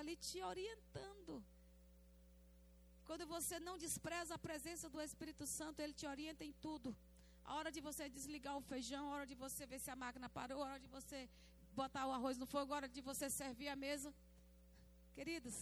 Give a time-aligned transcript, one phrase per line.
[0.00, 1.34] ali te orientando.
[3.08, 6.90] Quando você não despreza a presença do Espírito Santo, ele te orienta em tudo.
[7.50, 10.28] A hora de você desligar o feijão, a hora de você ver se a máquina
[10.38, 11.18] parou, a hora de você
[11.80, 14.10] botar o arroz no fogo, a hora de você servir a mesa.
[15.16, 15.56] Queridos,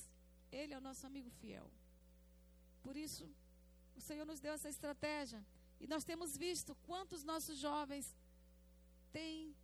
[0.52, 1.68] ele é o nosso amigo fiel.
[2.82, 3.24] Por isso,
[3.96, 5.40] o Senhor nos deu essa estratégia.
[5.80, 8.06] E nós temos visto quantos nossos jovens
[9.12, 9.54] têm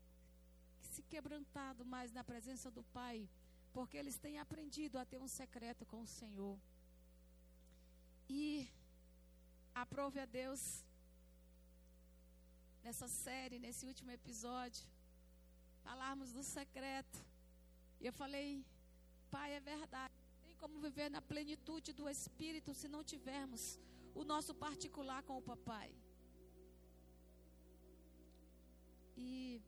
[0.92, 3.28] se quebrantado mais na presença do Pai,
[3.76, 6.56] porque eles têm aprendido a ter um secreto com o Senhor.
[8.28, 8.68] E
[9.84, 10.62] aprove a Deus
[12.84, 14.84] nessa série, nesse último episódio,
[15.82, 17.18] falarmos do secreto.
[18.00, 18.64] E eu falei,
[19.34, 20.14] Pai, é verdade.
[20.44, 23.62] Tem como viver na plenitude do Espírito se não tivermos
[24.14, 25.90] o nosso particular com o Papai.
[29.16, 29.60] E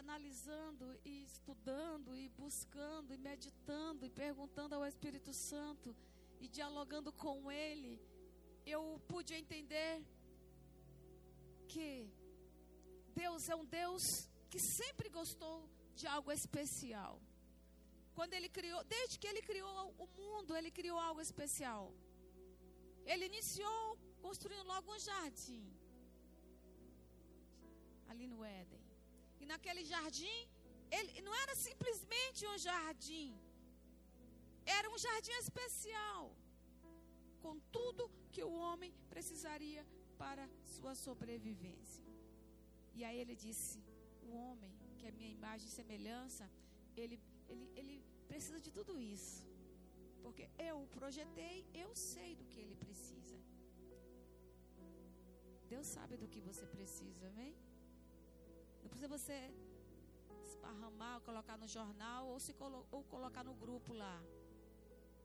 [0.00, 5.88] analisando e estudando e buscando e meditando e perguntando ao Espírito Santo
[6.40, 8.00] e dialogando com Ele,
[8.64, 9.94] eu pude entender
[11.72, 11.88] que
[13.22, 14.04] Deus é um Deus
[14.50, 15.58] que sempre gostou
[15.96, 17.14] de algo especial.
[18.14, 21.92] Quando ele criou, desde que ele criou o mundo, ele criou algo especial.
[23.04, 25.66] Ele iniciou construindo logo um jardim
[28.08, 28.77] ali no Éden.
[29.52, 30.38] Naquele jardim,
[30.96, 33.30] ele não era simplesmente um jardim.
[34.78, 36.24] Era um jardim especial,
[37.44, 39.82] com tudo que o homem precisaria
[40.22, 42.04] para sua sobrevivência.
[42.98, 43.78] E aí ele disse:
[44.26, 46.44] O homem, que é minha imagem e semelhança,
[47.02, 47.18] ele,
[47.52, 47.96] ele, ele
[48.30, 49.38] precisa de tudo isso.
[50.24, 53.36] Porque eu o projetei, eu sei do que ele precisa.
[55.72, 57.54] Deus sabe do que você precisa, amém?
[58.88, 59.52] Não precisa você
[60.42, 64.18] esparramar, colocar no jornal ou, se colo ou colocar no grupo lá.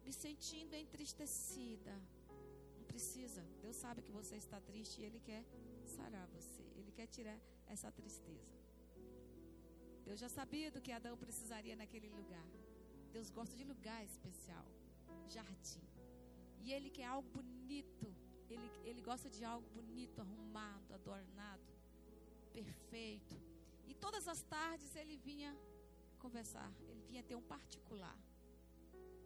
[0.03, 1.93] Me sentindo entristecida
[2.83, 3.41] precisa.
[3.61, 5.45] Deus sabe que você está triste e Ele quer
[5.85, 6.61] sarar você.
[6.75, 8.51] Ele quer tirar essa tristeza.
[10.03, 12.45] Deus já sabia do que Adão precisaria naquele lugar.
[13.13, 14.65] Deus gosta de lugar especial
[15.29, 15.87] jardim.
[16.59, 18.13] E Ele quer algo bonito.
[18.49, 21.63] Ele, ele gosta de algo bonito, arrumado, adornado,
[22.51, 23.52] perfeito.
[23.87, 25.51] E todas as tardes ele vinha
[26.19, 26.71] conversar.
[26.89, 28.17] Ele vinha ter um particular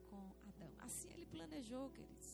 [0.09, 0.72] com Adão.
[0.79, 2.29] Assim ele planejou, queridos.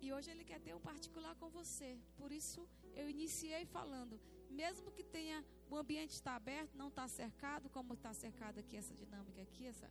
[0.00, 1.98] E hoje ele quer ter um particular com você.
[2.16, 4.20] Por isso eu iniciei falando,
[4.50, 8.94] mesmo que tenha o ambiente está aberto, não está cercado, como está cercado aqui essa
[8.94, 9.90] dinâmica aqui, essa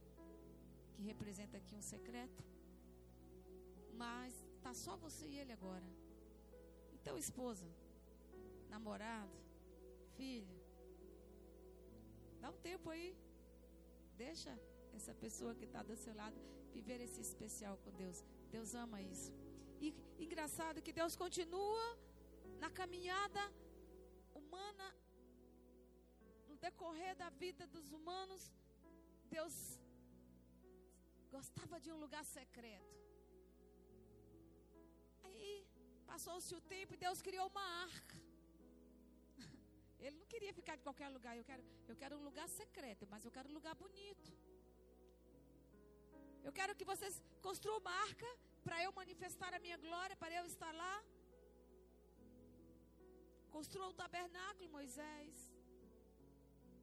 [0.93, 2.43] que representa aqui um secreto.
[3.93, 5.85] Mas está só você e ele agora.
[6.93, 7.65] Então, esposa,
[8.69, 9.44] namorado,
[10.17, 10.57] filho,
[12.41, 13.09] dá um tempo aí.
[14.25, 14.51] Deixa
[14.97, 16.39] essa pessoa que está do seu lado
[16.75, 18.17] viver esse especial com Deus.
[18.55, 19.31] Deus ama isso.
[19.85, 19.87] E
[20.25, 21.85] engraçado que Deus continua
[22.63, 23.43] na caminhada
[24.39, 24.87] humana,
[26.49, 28.43] no decorrer da vida dos humanos,
[29.35, 29.55] Deus
[31.35, 32.95] gostava de um lugar secreto.
[35.23, 35.67] Aí
[36.11, 38.24] passou-se o tempo e Deus criou uma arca.
[40.05, 41.33] Ele não queria ficar de qualquer lugar.
[41.39, 44.31] Eu quero, eu quero um lugar secreto, mas eu quero um lugar bonito.
[46.47, 47.15] Eu quero que vocês
[47.47, 48.29] construam uma arca
[48.65, 50.95] para eu manifestar a minha glória, para eu estar lá.
[53.55, 55.35] Construa o tabernáculo, Moisés.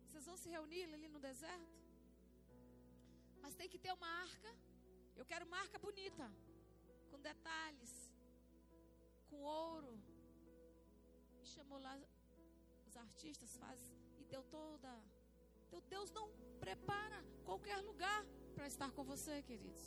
[0.05, 1.79] Vocês vão se reunir ali no deserto?
[3.43, 4.51] Mas tem que ter uma arca.
[5.21, 6.27] Eu quero uma arca bonita,
[7.11, 7.95] com detalhes,
[9.29, 9.95] com ouro.
[11.41, 11.95] E chamou lá
[12.93, 13.81] os artistas, faz
[14.21, 14.93] e deu toda.
[15.67, 16.29] Então Deus não
[16.61, 18.21] prepara qualquer lugar
[18.55, 19.85] para estar com você, queridos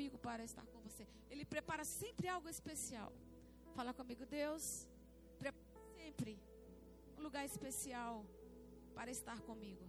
[0.00, 1.04] comigo para estar com você.
[1.32, 3.10] Ele prepara sempre algo especial.
[3.76, 4.64] Fala comigo, Deus,
[5.42, 6.32] prepara sempre
[7.18, 8.14] um lugar especial
[8.94, 9.84] para estar comigo.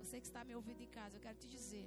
[0.00, 1.86] Você que está me ouvindo em casa, eu quero te dizer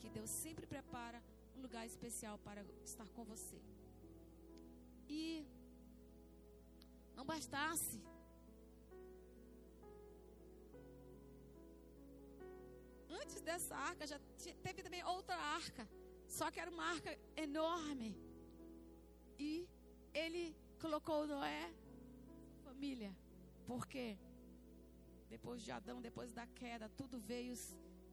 [0.00, 1.20] que Deus sempre prepara
[1.56, 3.60] um lugar especial para estar com você.
[5.20, 5.46] E
[7.14, 8.02] não bastasse
[13.08, 14.18] antes dessa arca já
[14.62, 15.88] teve também outra arca
[16.28, 18.16] só que era uma arca enorme.
[19.38, 19.68] E
[20.12, 21.72] ele colocou Noé,
[22.64, 23.16] família.
[23.66, 24.18] Por quê?
[25.28, 27.54] Depois de Adão, depois da queda, tudo veio,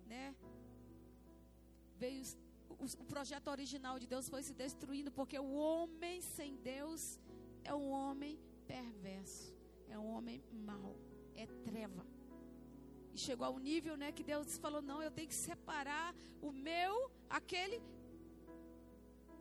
[0.06, 0.36] né?
[1.98, 2.24] Veio
[2.80, 7.20] o projeto original de Deus foi se destruindo porque o homem sem Deus
[7.64, 8.40] é um homem
[8.74, 9.54] perverso,
[9.94, 10.40] é um homem
[10.70, 10.92] mau,
[11.44, 12.06] é treva.
[13.14, 16.10] E chegou a um nível, né, que Deus falou: "Não, eu tenho que separar
[16.48, 16.94] o meu,
[17.40, 17.78] aquele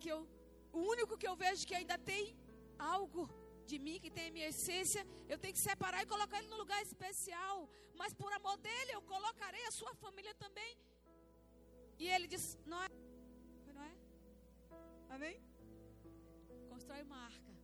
[0.02, 0.20] que eu
[0.78, 2.24] o único que eu vejo que ainda tem
[2.94, 3.22] algo
[3.70, 6.60] de mim, que tem a minha essência, eu tenho que separar e colocar ele no
[6.62, 7.56] lugar especial.
[8.00, 10.72] Mas por amor dele, eu colocarei a sua família também.
[12.02, 12.88] E ele diz: Não é?
[13.76, 13.94] Não é?
[15.14, 15.36] Amém?
[16.72, 17.59] Constrói uma arca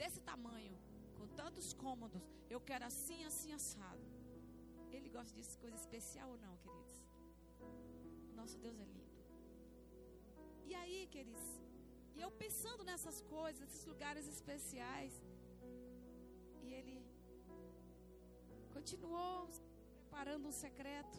[0.00, 0.76] desse tamanho,
[1.18, 2.22] com tantos cômodos.
[2.54, 4.04] Eu quero assim, assim, assado.
[4.96, 6.96] Ele gosta de coisa especial ou não, queridos?
[8.34, 9.14] Nosso Deus é lindo.
[10.64, 11.46] E aí, queridos,
[12.16, 15.14] e eu pensando nessas coisas, nesses lugares especiais.
[16.62, 16.96] E ele
[18.72, 19.48] continuou
[20.16, 21.18] preparando um secreto.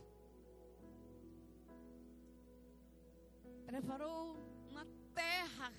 [3.65, 4.37] Preparou
[4.71, 5.71] uma terra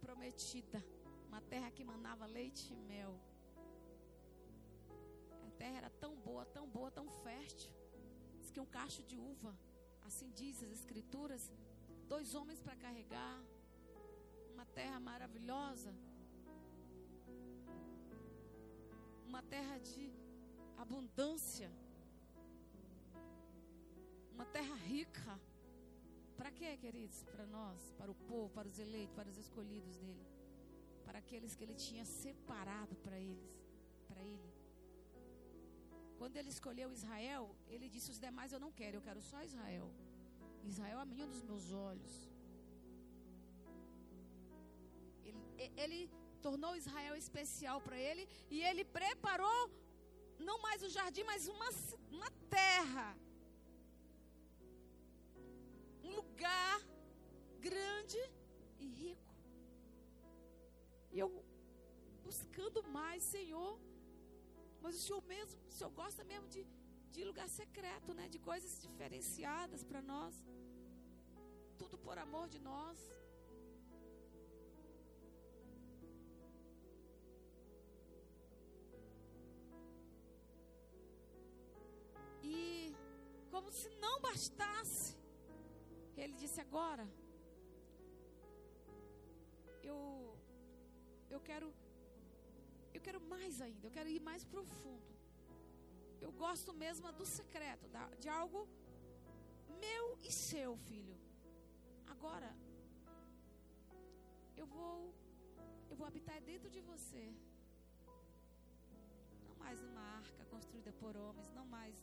[0.00, 0.84] prometida.
[1.38, 3.12] Uma terra que manava leite e mel.
[5.46, 7.72] A terra era tão boa, tão boa, tão fértil.
[8.40, 9.52] Diz que um cacho de uva,
[10.04, 11.52] assim diz as escrituras,
[12.08, 13.36] dois homens para carregar
[14.52, 15.94] uma terra maravilhosa,
[19.24, 20.10] uma terra de
[20.76, 21.70] abundância,
[24.32, 25.40] uma terra rica.
[26.36, 27.22] Para quê, queridos?
[27.30, 30.37] Para nós, para o povo, para os eleitos, para os escolhidos dele,
[31.08, 33.52] para aqueles que ele tinha separado para eles,
[34.08, 34.50] para ele.
[36.20, 37.44] Quando ele escolheu Israel,
[37.74, 39.88] ele disse: Os demais eu não quero, eu quero só Israel.
[40.72, 42.14] Israel é a menina dos meus olhos.
[45.82, 46.00] ele
[46.46, 49.60] tornou Israel especial para ele e ele preparou
[50.48, 51.68] não mais o jardim, mas uma,
[52.16, 53.08] uma terra.
[56.06, 56.80] Um lugar
[57.68, 58.20] grande.
[61.18, 61.30] E eu
[62.26, 63.72] buscando mais, Senhor.
[64.82, 66.64] Mas o Senhor mesmo, o Senhor gosta mesmo de,
[67.14, 68.28] de lugar secreto, né?
[68.34, 70.34] De coisas diferenciadas para nós.
[71.76, 72.98] Tudo por amor de nós.
[83.68, 85.16] como se não bastasse.
[86.16, 87.06] Ele disse: Agora,
[89.82, 90.27] eu,
[91.30, 91.68] eu quero,
[92.92, 95.12] eu quero mais ainda, eu quero ir mais profundo.
[96.20, 97.86] Eu gosto mesmo do secreto,
[98.18, 98.68] de algo
[99.84, 101.16] meu e seu, filho.
[102.06, 102.50] Agora,
[104.56, 105.14] eu vou,
[105.90, 107.24] eu vou habitar dentro de você.
[109.48, 111.94] Não mais numa arca construída por homens, não mais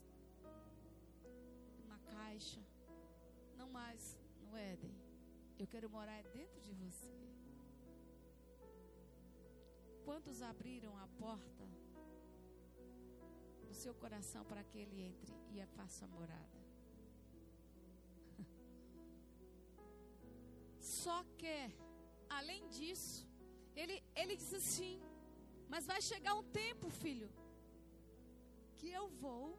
[2.36, 2.60] caixa,
[3.56, 4.94] não mais no Éden.
[5.58, 7.14] Eu quero morar dentro de você.
[10.06, 11.64] Quantos abriram a porta
[13.66, 16.60] do seu coração para que ele entre e faça morada?
[20.80, 21.56] Só que,
[22.38, 23.28] além disso,
[23.74, 25.02] ele, ele diz assim:
[25.68, 27.28] Mas vai chegar um tempo, filho,
[28.76, 29.58] que eu vou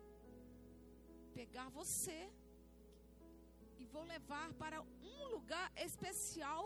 [1.33, 2.19] pegar você
[3.77, 6.65] e vou levar para um lugar especial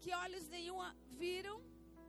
[0.00, 0.78] que olhos nenhum
[1.22, 1.56] viram.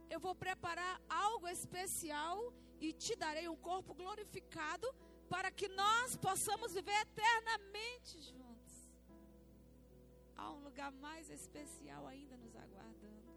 [0.10, 4.88] Eu vou preparar algo especial e te darei um corpo glorificado
[5.34, 8.76] para que nós possamos viver eternamente juntos.
[10.36, 13.32] Há um lugar mais especial ainda nos aguardando.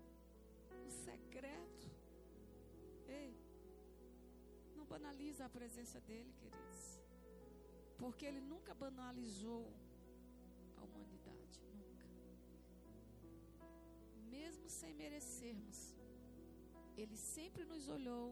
[0.87, 1.91] O secreto.
[3.09, 3.37] Ei,
[4.77, 7.01] não banaliza a presença dele, queridos.
[7.99, 9.73] Porque ele nunca banalizou
[14.81, 15.79] sem merecermos,
[17.03, 18.27] ele sempre nos olhou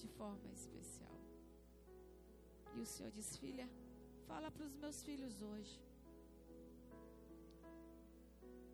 [0.00, 1.18] de forma especial.
[2.76, 3.68] E o Senhor diz: Filha,
[4.28, 5.76] fala para os meus filhos hoje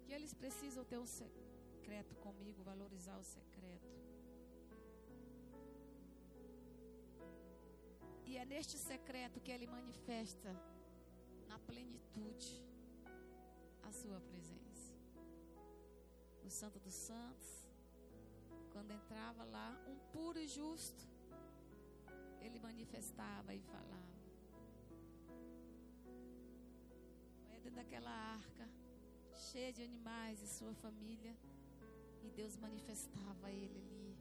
[0.04, 3.95] que eles precisam ter um secreto comigo, valorizar o secreto.
[8.28, 10.50] E é neste secreto que ele manifesta
[11.50, 12.50] na plenitude
[13.88, 14.68] a sua presença.
[16.49, 17.49] No Santo dos Santos,
[18.73, 21.07] quando entrava lá um puro e justo,
[22.40, 24.14] ele manifestava e falava.
[27.50, 28.67] Dentro daquela arca,
[29.35, 31.37] cheia de animais e sua família,
[32.23, 34.17] e Deus manifestava ele ali.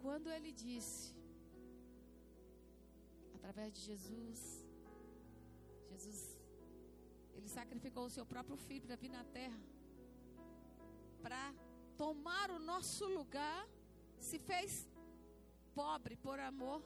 [0.00, 1.14] quando ele disse,
[3.34, 4.69] através de Jesus,
[6.00, 6.20] Jesus,
[7.36, 9.60] ele sacrificou o seu próprio filho para vir na terra,
[11.24, 11.42] para
[12.02, 13.68] tomar o nosso lugar,
[14.28, 14.88] se fez
[15.74, 16.80] pobre por amor.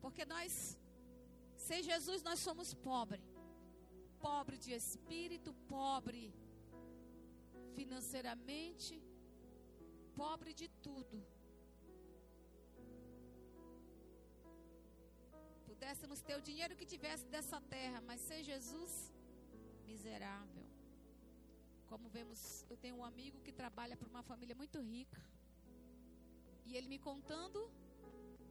[0.00, 0.78] Porque nós,
[1.68, 3.22] sem Jesus, nós somos pobre.
[4.28, 6.22] Pobre de espírito, pobre
[7.74, 8.94] financeiramente,
[10.22, 11.18] pobre de tudo.
[15.76, 18.92] Pudéssemos ter o dinheiro que tivesse dessa terra, mas sem Jesus,
[19.90, 20.64] miserável.
[21.90, 22.40] Como vemos,
[22.70, 25.20] eu tenho um amigo que trabalha para uma família muito rica.
[26.64, 27.60] E ele me contando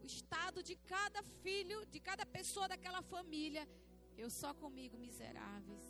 [0.03, 3.63] o estado de cada filho, de cada pessoa daquela família.
[4.23, 5.87] Eu só comigo, miseráveis.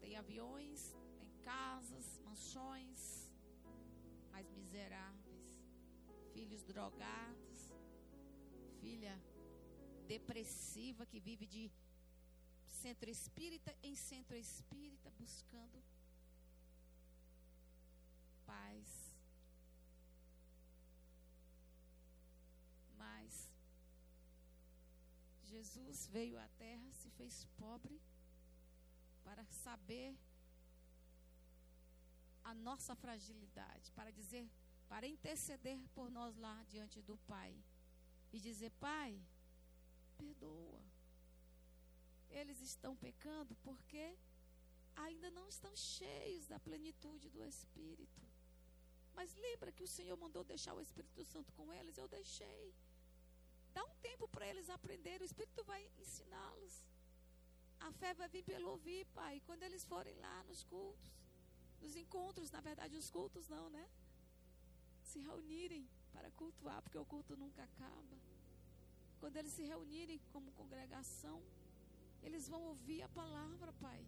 [0.00, 0.80] Tem aviões,
[1.20, 3.02] tem casas, mansões,
[4.32, 5.46] mas miseráveis.
[6.32, 7.43] Filhos drogados,
[8.84, 9.14] filha
[10.06, 11.62] depressiva que vive de
[12.82, 15.78] centro espírita em centro espírita buscando
[18.50, 18.86] paz.
[23.02, 23.50] Mas
[25.52, 27.98] Jesus veio à terra, se fez pobre
[29.26, 30.14] para saber
[32.50, 34.46] a nossa fragilidade, para dizer,
[34.90, 37.52] para interceder por nós lá diante do Pai
[38.34, 39.10] e dizer: Pai,
[40.18, 40.82] perdoa.
[42.40, 44.04] Eles estão pecando porque
[44.96, 48.22] ainda não estão cheios da plenitude do Espírito.
[49.14, 51.96] Mas lembra que o Senhor mandou deixar o Espírito Santo com eles?
[51.96, 52.74] Eu deixei.
[53.72, 55.22] Dá um tempo para eles aprenderem.
[55.22, 56.82] O Espírito vai ensiná-los.
[57.78, 59.40] A fé vai vir pelo ouvir, Pai.
[59.46, 61.12] Quando eles forem lá nos cultos,
[61.80, 63.88] nos encontros, na verdade, os cultos não, né?
[65.02, 68.16] Se reunirem para cultuar, porque o culto nunca acaba.
[69.20, 71.42] Quando eles se reunirem como congregação,
[72.22, 74.02] eles vão ouvir a palavra, Pai.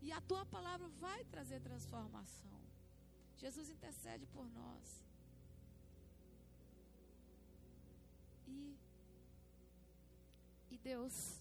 [0.00, 2.58] E a tua palavra vai trazer transformação.
[3.36, 4.86] Jesus intercede por nós.
[8.46, 8.78] E,
[10.70, 11.40] e Deus,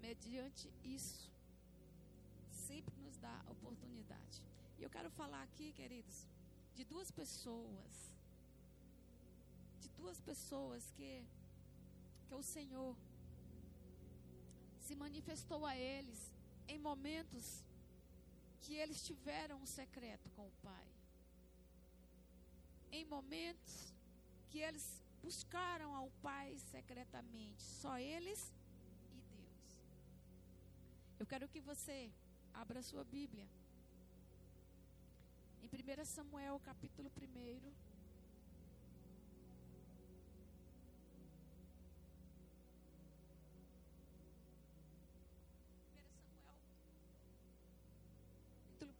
[0.00, 1.30] mediante isso,
[2.50, 4.42] sempre nos dá oportunidade.
[4.78, 6.28] E eu quero falar aqui, queridos,
[6.74, 7.92] de duas pessoas.
[9.80, 11.24] De duas pessoas que,
[12.26, 12.96] que o Senhor
[14.78, 16.20] se manifestou a eles
[16.66, 17.64] em momentos
[18.62, 20.86] que eles tiveram um secreto com o Pai.
[22.92, 23.94] Em momentos
[24.48, 24.86] que eles
[25.22, 28.52] buscaram ao Pai secretamente, só eles
[29.12, 29.78] e Deus.
[31.18, 32.12] Eu quero que você
[32.52, 33.48] abra sua Bíblia.
[35.62, 37.90] Em 1 Samuel, capítulo 1.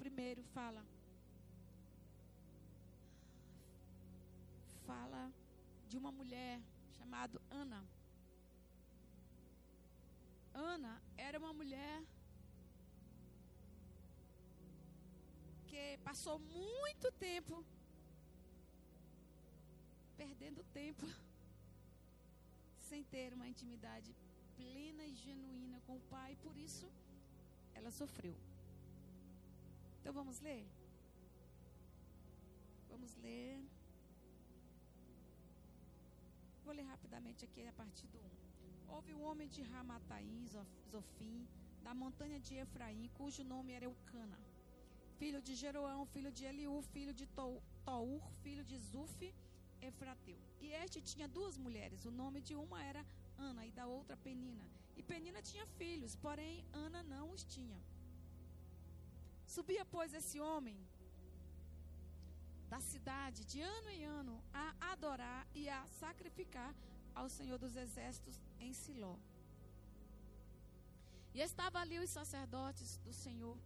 [0.00, 0.84] primeiro fala.
[4.86, 5.32] Fala
[5.88, 6.60] de uma mulher
[6.96, 7.84] chamada Ana.
[10.52, 12.02] Ana era uma mulher
[15.70, 17.64] que passou muito tempo
[20.20, 21.06] perdendo tempo
[22.88, 24.10] sem ter uma intimidade
[24.56, 26.88] plena e genuína com o pai, por isso
[27.78, 28.34] ela sofreu.
[29.98, 30.66] Então vamos ler?
[32.92, 33.62] Vamos ler.
[36.64, 38.94] Vou ler rapidamente aqui a partir do 1.
[38.94, 40.38] Houve um homem de Ramataim,
[40.92, 41.46] Zofim,
[41.86, 44.38] da montanha de Efraim, cujo nome era Eucana,
[45.20, 49.18] filho de Jeroão, filho de Eliú, filho de Tour, filho de Zuf,
[49.88, 50.40] Efrateu.
[50.64, 53.02] E este tinha duas mulheres, o nome de uma era
[53.48, 54.66] Ana e da outra Penina.
[54.98, 57.78] E Penina tinha filhos, porém Ana não os tinha.
[59.54, 60.78] Subia, pois, esse homem
[62.72, 66.72] da cidade de ano em ano a adorar e a sacrificar
[67.14, 69.16] ao Senhor dos Exércitos em Siló.
[71.34, 73.58] E estava ali os sacerdotes do Senhor,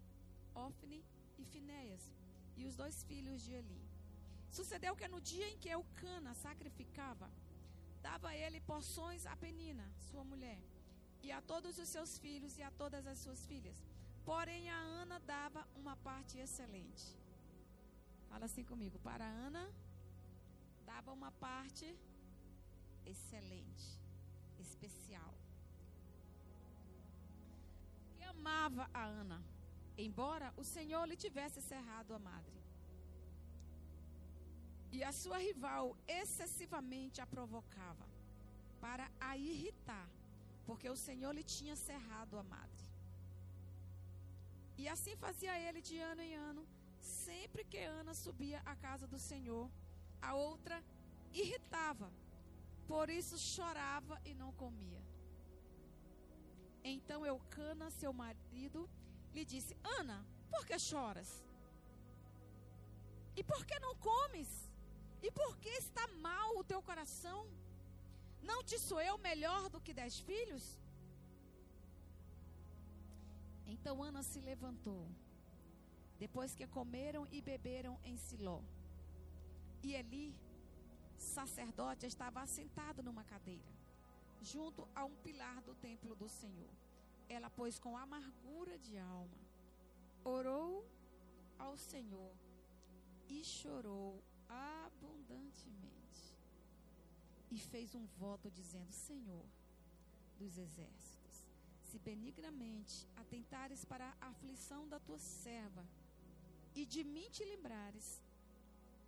[0.54, 1.00] Ofne
[1.38, 2.04] e Finéias,
[2.56, 3.82] e os dois filhos de Eli.
[4.50, 7.28] Sucedeu que no dia em que Eucana sacrificava,
[8.02, 10.62] dava ele porções a Penina, sua mulher,
[11.22, 13.82] e a todos os seus filhos e a todas as suas filhas
[14.24, 17.04] Porém, a Ana dava uma parte excelente.
[18.30, 18.98] Fala assim comigo.
[18.98, 19.70] Para Ana,
[20.86, 21.86] dava uma parte
[23.04, 24.00] excelente,
[24.58, 25.34] especial.
[28.18, 29.42] E amava a Ana,
[29.96, 32.58] embora o Senhor lhe tivesse cerrado a madre.
[34.90, 38.06] E a sua rival excessivamente a provocava
[38.80, 40.08] para a irritar,
[40.66, 42.84] porque o Senhor lhe tinha cerrado a madre.
[44.76, 46.66] E assim fazia ele de ano em ano,
[47.00, 49.70] sempre que Ana subia à casa do Senhor,
[50.20, 50.82] a outra
[51.32, 52.10] irritava,
[52.86, 55.02] por isso chorava e não comia.
[56.82, 58.88] Então Eucana, seu marido,
[59.34, 60.18] lhe disse: Ana,
[60.52, 61.30] por que choras?
[63.36, 64.50] E por que não comes?
[65.26, 67.40] E por que está mal o teu coração?
[68.50, 70.64] Não te sou eu melhor do que dez filhos?
[73.66, 75.04] Então Ana se levantou,
[76.18, 78.60] depois que comeram e beberam em Siló.
[79.82, 80.34] E Eli,
[81.16, 83.72] sacerdote, estava assentado numa cadeira,
[84.40, 86.74] junto a um pilar do templo do Senhor.
[87.28, 89.40] Ela, pois, com amargura de alma,
[90.24, 90.86] orou
[91.58, 92.34] ao Senhor
[93.28, 96.22] e chorou abundantemente.
[97.50, 99.46] E fez um voto dizendo: Senhor
[100.38, 101.48] dos exércitos,
[101.84, 105.86] se benignamente atentares para a aflição da tua serva,
[106.74, 108.20] e de mim te lembrares,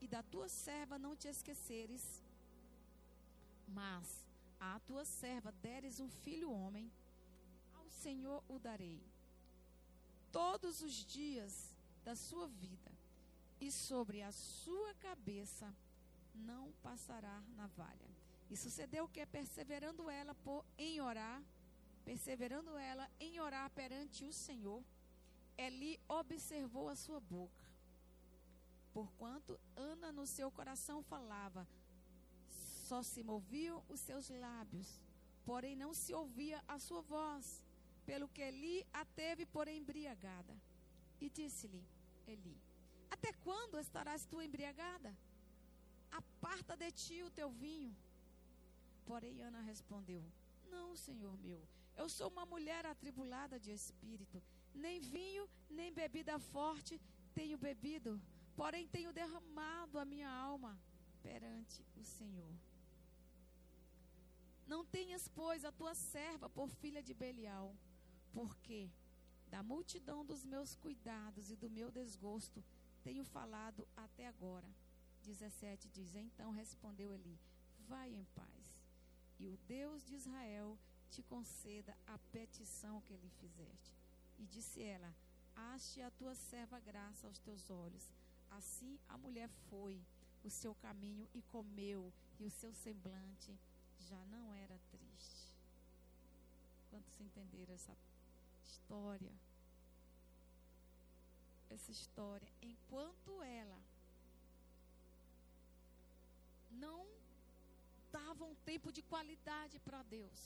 [0.01, 2.23] e da tua serva não te esqueceres,
[3.67, 4.25] mas
[4.61, 6.91] à tua serva deres um filho homem,
[7.97, 9.01] Senhor o darei
[10.37, 11.75] todos os dias
[12.05, 12.93] da sua vida,
[13.59, 15.75] e sobre a sua cabeça
[16.35, 18.11] não passará navalha.
[18.51, 21.43] E sucedeu que, perseverando ela por, em orar,
[22.05, 24.85] perseverando ela em orar perante o Senhor,
[25.57, 27.65] Eli observou a sua boca.
[28.93, 31.67] Porquanto Ana no seu coração falava,
[32.87, 35.01] só se moviam os seus lábios,
[35.47, 37.66] porém não se ouvia a sua voz,
[38.09, 40.55] pelo que Eli a teve por embriagada.
[41.21, 41.83] E disse-lhe
[42.27, 42.57] Eli:
[43.11, 45.13] Até quando estarás tu embriagada?
[46.21, 47.95] Aparta de ti o teu vinho.
[49.05, 50.23] Porém Ana respondeu:
[50.75, 51.63] Não, senhor meu,
[51.97, 54.43] eu sou uma mulher atribulada de espírito.
[54.75, 57.01] Nem vinho, nem bebida forte
[57.35, 58.21] tenho bebido,
[58.55, 60.73] porém tenho derramado a minha alma
[61.23, 62.53] perante o Senhor.
[64.67, 67.75] Não tenhas, pois, a tua serva por filha de Belial,
[68.37, 68.91] porque
[69.49, 72.63] da multidão dos meus cuidados e do meu desgosto
[73.03, 74.69] tenho falado até agora.
[75.23, 77.39] 17 diz: Então respondeu Eli:
[77.89, 78.83] Vai em paz,
[79.39, 80.79] e o Deus de Israel
[81.11, 83.97] te conceda a petição que lhe fizeste.
[84.39, 85.15] E disse ela:
[85.73, 88.13] Ache a tua serva graça aos teus olhos.
[88.51, 89.99] Assim a mulher foi
[90.45, 93.59] o seu caminho e comeu, e o seu semblante
[93.99, 95.55] já não era triste.
[96.91, 97.97] Quantos entenderam essa
[98.71, 99.35] história?
[101.75, 103.81] Essa história, enquanto ela
[106.71, 107.07] não
[108.13, 110.41] dava um tempo de qualidade para Deus,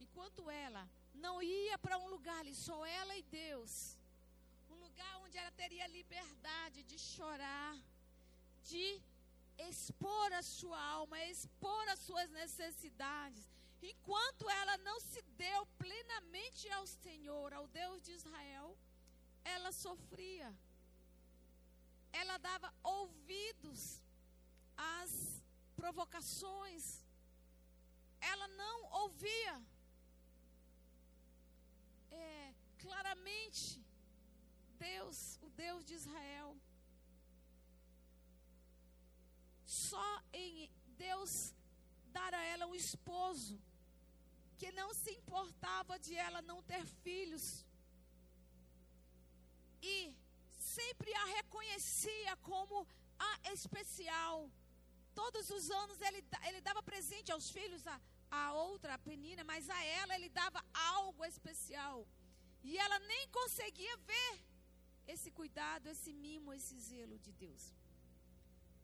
[0.00, 0.84] enquanto ela
[1.14, 3.96] não ia para um lugar ali, só ela e Deus,
[4.70, 7.76] um lugar onde ela teria liberdade de chorar,
[8.70, 9.00] de
[9.70, 13.44] expor a sua alma, expor as suas necessidades,
[13.82, 18.76] enquanto ela não se deu plenamente ao Senhor, ao Deus de Israel,
[19.44, 20.54] ela sofria.
[22.12, 24.00] Ela dava ouvidos
[24.76, 25.42] às
[25.74, 27.04] provocações.
[28.20, 29.54] Ela não ouvia
[32.10, 33.82] é, claramente
[34.78, 36.56] Deus, o Deus de Israel.
[39.64, 41.52] Só em Deus
[42.12, 43.58] dar a ela um esposo
[44.62, 47.44] que não se importava de ela não ter filhos.
[49.94, 49.96] E
[50.76, 52.76] sempre a reconhecia como
[53.28, 54.36] a especial.
[55.20, 57.96] Todos os anos ele, ele dava presente aos filhos, a,
[58.42, 62.06] a outra, a penina, mas a ela ele dava algo especial.
[62.62, 64.34] E ela nem conseguia ver
[65.14, 67.64] esse cuidado, esse mimo, esse zelo de Deus.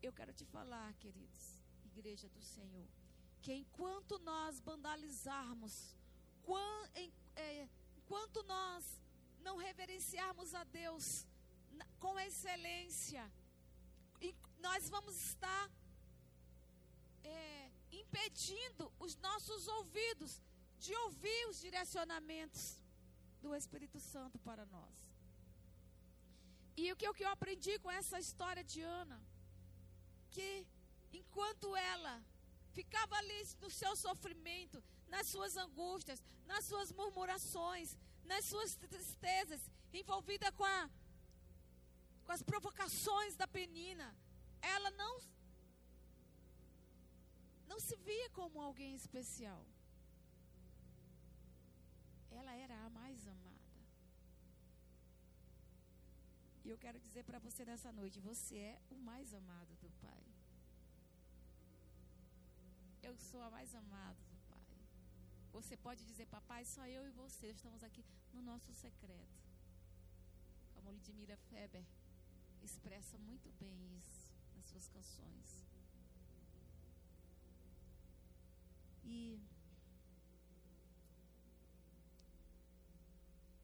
[0.03, 1.45] Eu quero te falar, queridos,
[1.93, 2.89] igreja do Senhor,
[3.43, 5.97] que enquanto nós vandalizarmos,
[7.37, 8.85] é, enquanto nós
[9.41, 11.27] não reverenciarmos a Deus
[12.01, 13.31] com excelência,
[14.59, 15.71] nós vamos estar
[17.23, 20.43] é, impedindo os nossos ouvidos
[20.79, 22.81] de ouvir os direcionamentos
[23.43, 24.97] do Espírito Santo para nós.
[26.77, 29.21] E o que, o que eu aprendi com essa história de Ana?
[30.31, 30.67] Que
[31.13, 32.15] enquanto ela
[32.73, 39.61] ficava ali no seu sofrimento, nas suas angústias, nas suas murmurações, nas suas tristezas,
[39.93, 40.91] envolvida com, a,
[42.25, 44.15] com as provocações da penina,
[44.61, 45.21] ela não
[47.69, 49.65] não se via como alguém especial.
[52.31, 53.49] Ela era a mais amada.
[56.65, 60.25] E eu quero dizer para você nessa noite: você é o mais amado do Pai.
[63.09, 64.67] Eu sou a mais amada do Pai.
[65.51, 69.39] Você pode dizer, papai, só eu e você estamos aqui no nosso secreto.
[70.75, 71.87] Como Lidmira Feber
[72.63, 75.49] expressa muito bem isso nas suas canções.
[79.05, 79.41] E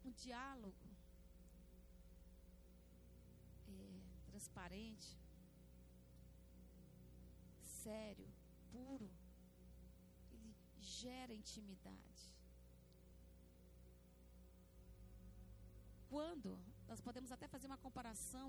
[0.06, 0.88] um diálogo
[3.68, 5.18] é, transparente,
[7.60, 8.26] sério,
[8.72, 9.10] puro,
[11.04, 12.22] gera intimidade.
[16.08, 16.50] Quando
[16.88, 18.48] nós podemos até fazer uma comparação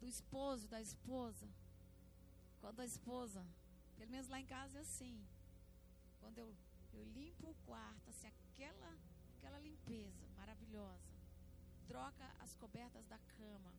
[0.00, 1.48] do esposo da esposa,
[2.62, 3.42] quando a esposa,
[3.98, 5.16] pelo menos lá em casa é assim,
[6.20, 6.48] quando eu,
[6.98, 8.90] eu limpo o quarto, assim, aquela,
[9.36, 11.12] aquela limpeza maravilhosa,
[11.86, 13.72] troca as cobertas da cama,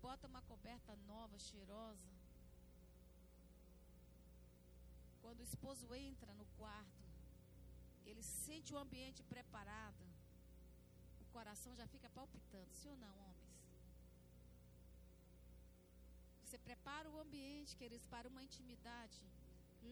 [0.00, 2.25] bota uma coberta nova, cheirosa.
[5.26, 7.06] Quando o esposo entra no quarto,
[8.08, 10.04] ele sente o ambiente preparado,
[11.22, 13.56] o coração já fica palpitando, sim ou não, homens?
[16.42, 19.20] Você prepara o ambiente, queridos, para uma intimidade.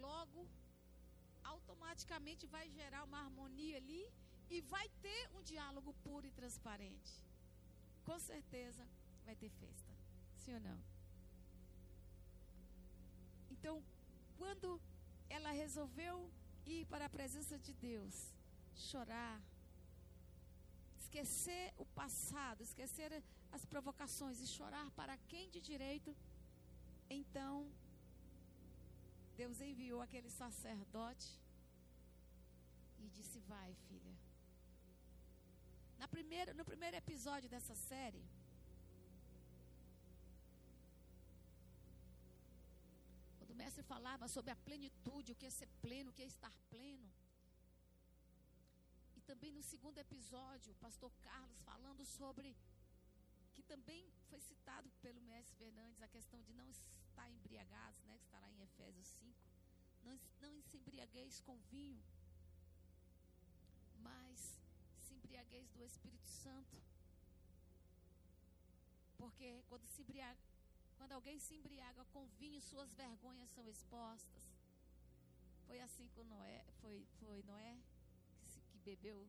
[0.07, 0.47] Logo,
[1.55, 4.05] automaticamente vai gerar uma harmonia ali
[4.49, 7.15] e vai ter um diálogo puro e transparente.
[8.09, 8.87] Com certeza
[9.27, 9.93] vai ter festa.
[10.45, 10.81] Sim ou não?
[13.51, 13.77] Então,
[14.39, 14.69] quando
[15.37, 16.17] ela resolveu
[16.75, 18.17] ir para a presença de Deus,
[18.89, 19.39] chorar,
[21.03, 23.11] esquecer o passado, esquecer
[23.57, 26.11] as provocações e chorar para quem de direito,
[27.19, 27.55] então
[29.41, 31.29] Deus enviou aquele sacerdote
[33.03, 34.15] e disse: Vai, filha.
[36.03, 38.25] Na primeira, no primeiro episódio dessa série,
[43.55, 46.53] o mestre falava sobre a plenitude, o que é ser pleno, o que é estar
[46.73, 47.09] pleno.
[49.17, 52.49] E também no segundo episódio, o pastor Carlos falando sobre
[53.55, 58.25] que também foi citado pelo mestre Fernandes a questão de não estar embriagados, né, que
[58.25, 59.39] está lá em Efésios 5.
[60.03, 62.03] Não, não se embriagueis com vinho,
[64.09, 64.59] mas
[65.05, 66.83] se embriagueis do Espírito Santo.
[69.17, 70.41] Porque quando, se embriaga,
[71.05, 74.43] quando alguém se embriaga com vinho, suas vergonhas são expostas.
[75.67, 77.77] Foi assim com Noé, foi, foi Noé
[78.39, 79.29] que, se, que bebeu,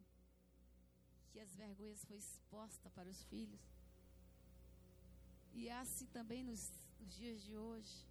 [1.31, 3.59] que as vergonhas foi exposta para os filhos.
[5.53, 8.07] E assim também nos, nos dias de hoje.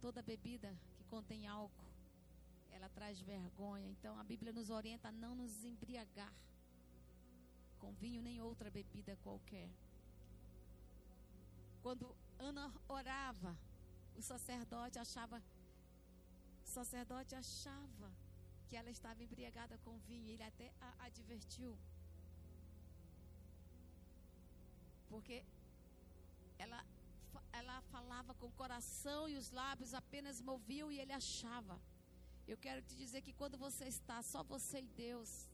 [0.00, 1.92] Toda bebida que contém álcool,
[2.72, 3.86] ela traz vergonha.
[3.86, 6.34] Então a Bíblia nos orienta a não nos embriagar
[7.78, 9.70] com vinho nem outra bebida qualquer.
[11.90, 13.52] Quando Ana orava,
[14.18, 15.38] o sacerdote achava
[16.64, 18.08] o sacerdote achava
[18.68, 21.72] que ela estava embriagada com vinho, ele até a advertiu.
[25.08, 25.44] Porque
[26.58, 26.80] ela,
[27.52, 31.76] ela falava com o coração e os lábios apenas moviam e ele achava.
[32.46, 35.50] Eu quero te dizer que quando você está só você e Deus,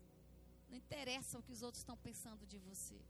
[0.68, 3.00] não interessa o que os outros estão pensando de você.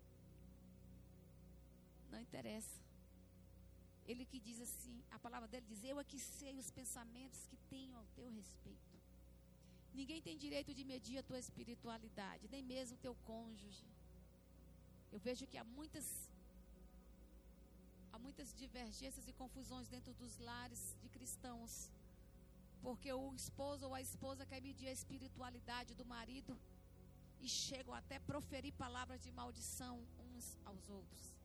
[2.08, 2.85] Não interessa.
[4.10, 7.58] Ele que diz assim, a palavra dele diz: Eu é que sei os pensamentos que
[7.72, 8.94] tenho ao teu respeito.
[9.92, 13.86] Ninguém tem direito de medir a tua espiritualidade, nem mesmo o teu cônjuge.
[15.10, 16.06] Eu vejo que há muitas
[18.12, 21.90] há muitas divergências e confusões dentro dos lares de cristãos.
[22.82, 26.58] Porque o esposo ou a esposa quer medir a espiritualidade do marido
[27.40, 29.94] e chegam até proferir palavras de maldição
[30.26, 31.35] uns aos outros.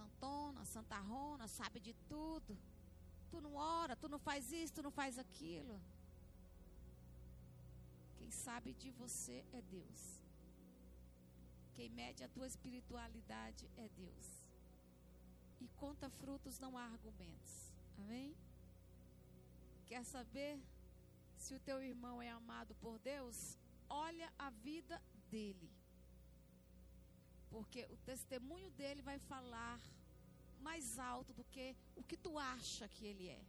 [0.00, 2.56] Santona, Santarrona, sabe de tudo.
[3.30, 5.80] Tu não ora, tu não faz isso, tu não faz aquilo.
[8.18, 10.00] Quem sabe de você é Deus.
[11.74, 14.28] Quem mede a tua espiritualidade é Deus.
[15.60, 17.54] E conta frutos, não há argumentos.
[17.98, 18.34] Amém?
[19.86, 20.58] Quer saber
[21.36, 23.58] se o teu irmão é amado por Deus?
[23.88, 25.70] Olha a vida dele.
[27.50, 29.80] Porque o testemunho dele vai falar
[30.60, 33.42] mais alto do que o que tu acha que ele é.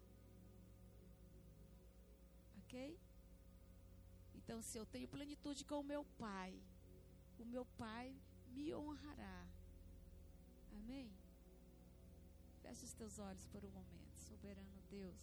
[2.60, 3.00] Ok?
[4.36, 6.54] Então, se eu tenho plenitude com o meu pai,
[7.40, 8.16] o meu pai
[8.56, 9.48] me honrará.
[10.78, 11.12] Amém?
[12.62, 15.22] Feche os teus olhos por um momento, soberano Deus.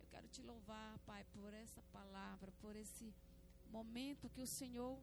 [0.00, 3.14] Eu quero te louvar, Pai, por essa palavra, por esse
[3.70, 4.98] momento que o Senhor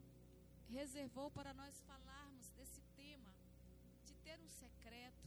[0.68, 1.82] reservou para nós de
[4.36, 5.26] ter um secreto,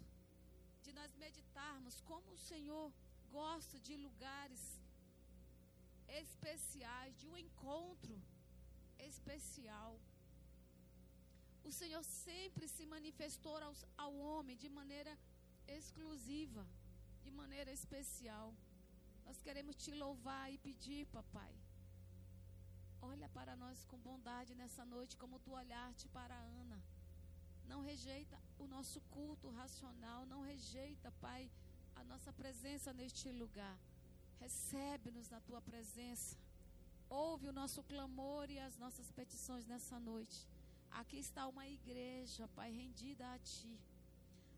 [0.85, 2.87] de nós meditarmos como o Senhor
[3.37, 4.61] gosta de lugares
[6.21, 8.15] especiais, de um encontro
[9.09, 9.91] especial.
[11.69, 13.55] O Senhor sempre se manifestou
[14.03, 15.13] ao, homem de maneira
[15.77, 16.63] exclusiva,
[17.25, 18.47] de maneira especial.
[19.25, 21.53] Nós queremos te louvar e pedir, papai.
[23.01, 26.79] Olha para nós com bondade nessa noite, como tu olhaste para Ana.
[27.71, 31.49] Não rejeita o nosso culto racional, não rejeita, Pai,
[31.95, 33.77] a nossa presença neste lugar.
[34.39, 36.35] Recebe-nos na tua presença.
[37.09, 40.39] Ouve o nosso clamor e as nossas petições nessa noite.
[40.91, 43.79] Aqui está uma igreja, Pai, rendida a Ti.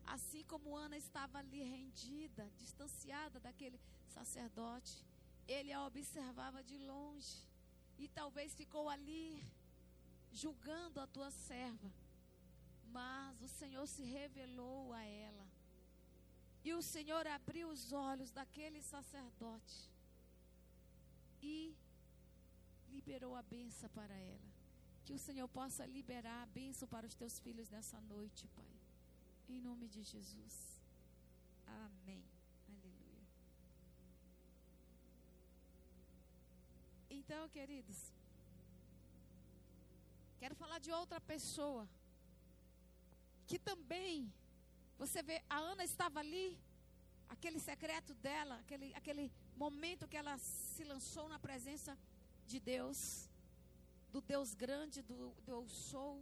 [0.06, 4.94] Assim como Ana estava ali rendida, distanciada daquele sacerdote,
[5.46, 7.36] ele a observava de longe
[7.98, 9.44] e talvez ficou ali
[10.32, 12.01] julgando a tua serva.
[12.92, 15.46] Mas o Senhor se revelou a ela.
[16.64, 19.78] E o Senhor abriu os olhos daquele sacerdote
[21.42, 21.74] e
[22.96, 24.50] liberou a benção para ela.
[25.04, 28.72] Que o Senhor possa liberar a benção para os teus filhos nessa noite, Pai.
[29.48, 30.56] Em nome de Jesus.
[31.66, 32.22] Amém.
[32.68, 33.24] Aleluia.
[37.10, 38.12] Então, queridos,
[40.38, 41.88] quero falar de outra pessoa
[43.52, 44.32] que também,
[44.96, 46.58] você vê, a Ana estava ali,
[47.28, 49.30] aquele secreto dela, aquele, aquele
[49.62, 51.92] momento que ela se lançou na presença
[52.46, 53.28] de Deus,
[54.10, 56.14] do Deus grande, do Deus sou.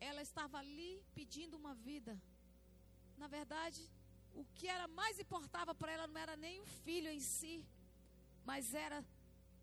[0.00, 2.14] Ela estava ali pedindo uma vida.
[3.18, 3.82] Na verdade,
[4.32, 7.56] o que era mais importava para ela não era nem o filho em si,
[8.46, 9.04] mas era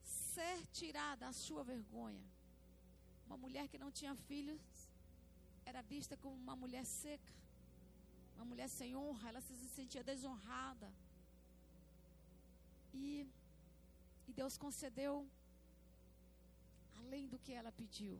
[0.04, 2.24] ser tirada a sua vergonha.
[3.26, 4.62] Uma mulher que não tinha filhos
[5.70, 7.34] era vista como uma mulher seca,
[8.36, 10.90] uma mulher sem honra, ela se sentia desonrada.
[12.94, 13.06] E,
[14.28, 15.14] e Deus concedeu
[17.02, 18.16] além do que ela pediu.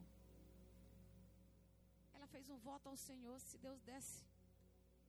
[2.16, 4.18] Ela fez um voto ao Senhor, se Deus desse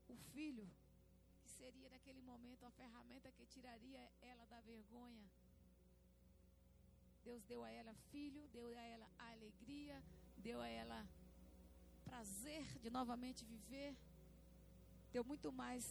[0.08, 0.66] o filho,
[1.42, 5.28] que seria naquele momento a ferramenta que tiraria ela da vergonha.
[7.22, 10.02] Deus deu a ela filho, deu a ela a alegria,
[10.48, 11.00] deu a ela
[12.10, 13.90] prazer de novamente viver,
[15.14, 15.84] deu muito mais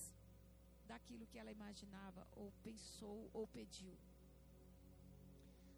[0.91, 3.93] daquilo que ela imaginava, ou pensou, ou pediu.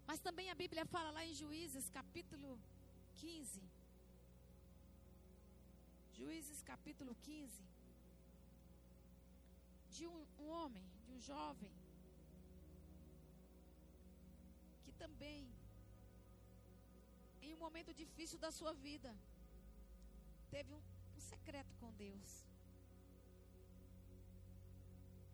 [0.10, 2.52] Mas também a Bíblia fala lá em Juízes, capítulo
[3.16, 3.62] 15.
[6.20, 7.64] Juízes, capítulo 15.
[9.96, 11.74] De um, um homem, de um jovem,
[14.84, 15.42] que também,
[17.42, 19.12] em um momento difícil da sua vida,
[20.56, 20.82] teve um,
[21.18, 22.32] um secreto com Deus.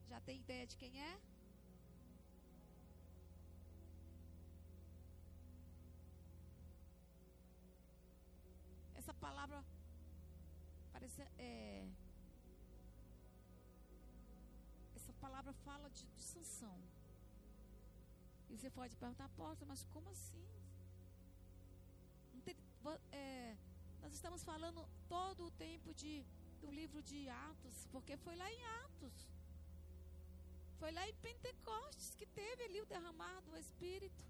[0.09, 1.13] Já tem ideia de quem é?
[8.95, 9.63] Essa palavra
[10.93, 11.87] parece é,
[14.95, 16.77] essa palavra fala de, de Sansão.
[18.49, 20.45] E você pode perguntar, porta, mas como assim?
[22.33, 22.55] Não tem,
[23.11, 23.46] é,
[24.07, 26.11] nós estamos falando todo o tempo de,
[26.61, 29.15] do livro de Atos, porque foi lá em Atos.
[30.79, 34.23] Foi lá em Pentecostes que teve ali o derramar do Espírito.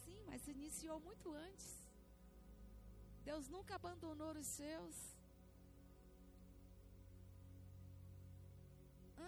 [0.00, 1.68] Sim, mas iniciou muito antes.
[3.30, 4.96] Deus nunca abandonou os seus.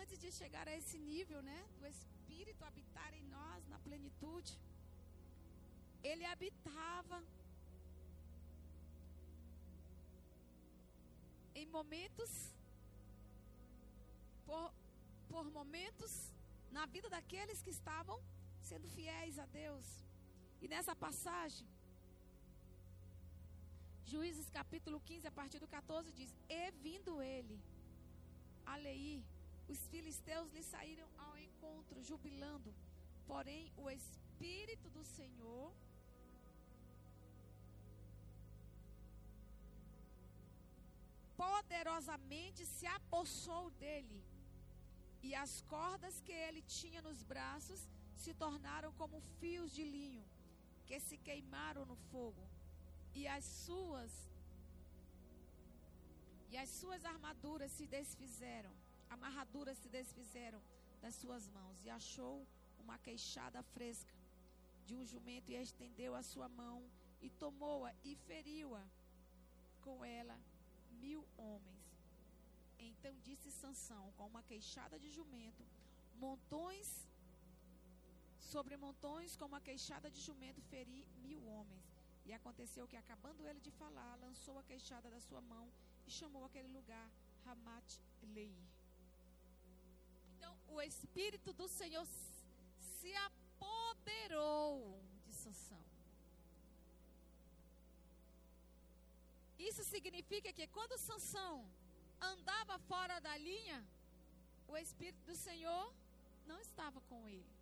[0.01, 4.55] Antes de chegar a esse nível, né, do Espírito habitar em nós na plenitude,
[6.03, 7.19] ele habitava
[11.61, 12.31] em momentos,
[14.47, 14.67] por,
[15.31, 16.13] por momentos,
[16.77, 18.19] na vida daqueles que estavam
[18.69, 19.87] sendo fiéis a Deus.
[20.63, 21.67] E nessa passagem,
[24.13, 27.59] Juízes capítulo 15, a partir do 14, diz: E vindo ele
[28.73, 29.19] a Leí,
[29.73, 32.71] os filisteus lhe saíram ao encontro, jubilando.
[33.27, 35.69] Porém, o Espírito do Senhor
[41.41, 44.21] poderosamente se apossou dele,
[45.27, 47.81] e as cordas que ele tinha nos braços
[48.23, 50.25] se tornaram como fios de linho
[50.87, 52.45] que se queimaram no fogo,
[53.15, 54.13] e as suas
[56.53, 58.75] e as suas armaduras se desfizeram,
[59.15, 60.61] amarraduras se desfizeram
[61.03, 62.37] das suas mãos, e achou
[62.83, 64.15] uma queixada fresca
[64.87, 66.79] de um jumento e estendeu a sua mão
[67.21, 68.85] e tomou-a e feriu-a
[69.83, 70.39] com ela
[71.05, 71.85] mil homens.
[72.89, 75.65] Então disse Sansão, com uma queixada de jumento,
[76.27, 76.89] montões
[78.53, 81.87] sobre montões, com uma queixada de jumento, feri mil homens.
[82.29, 85.67] E aconteceu que, acabando ele de falar, lançou a queixada da sua mão
[86.07, 87.07] e chamou aquele lugar
[87.45, 87.99] Ramat
[88.35, 88.65] Leir.
[90.37, 92.07] Então, o Espírito do Senhor
[92.81, 95.88] se apoderou de Sansão.
[99.59, 101.55] Isso significa que quando Sansão
[102.21, 103.79] andava fora da linha,
[104.67, 105.93] o Espírito do Senhor
[106.47, 107.53] não estava com ele.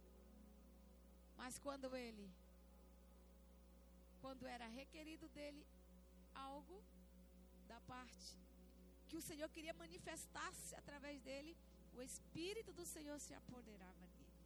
[1.36, 2.26] Mas quando ele,
[4.20, 5.64] quando era requerido dele
[6.34, 6.82] algo
[7.66, 8.36] da parte
[9.08, 11.56] que o Senhor queria manifestar-se através dele,
[11.94, 14.36] o Espírito do Senhor se apoderava dele.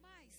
[0.00, 0.34] Mas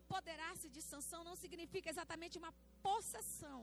[0.00, 2.52] apoderar-se de Sansão não significa exatamente uma
[2.82, 3.60] possessão,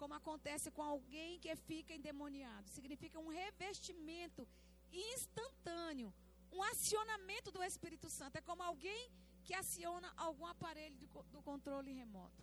[0.00, 2.68] como acontece com alguém que fica endemoniado.
[2.68, 4.46] Significa um revestimento
[4.92, 6.12] instantâneo,
[6.52, 8.36] um acionamento do Espírito Santo.
[8.36, 9.10] É como alguém
[9.44, 12.42] que aciona algum aparelho do, do controle remoto.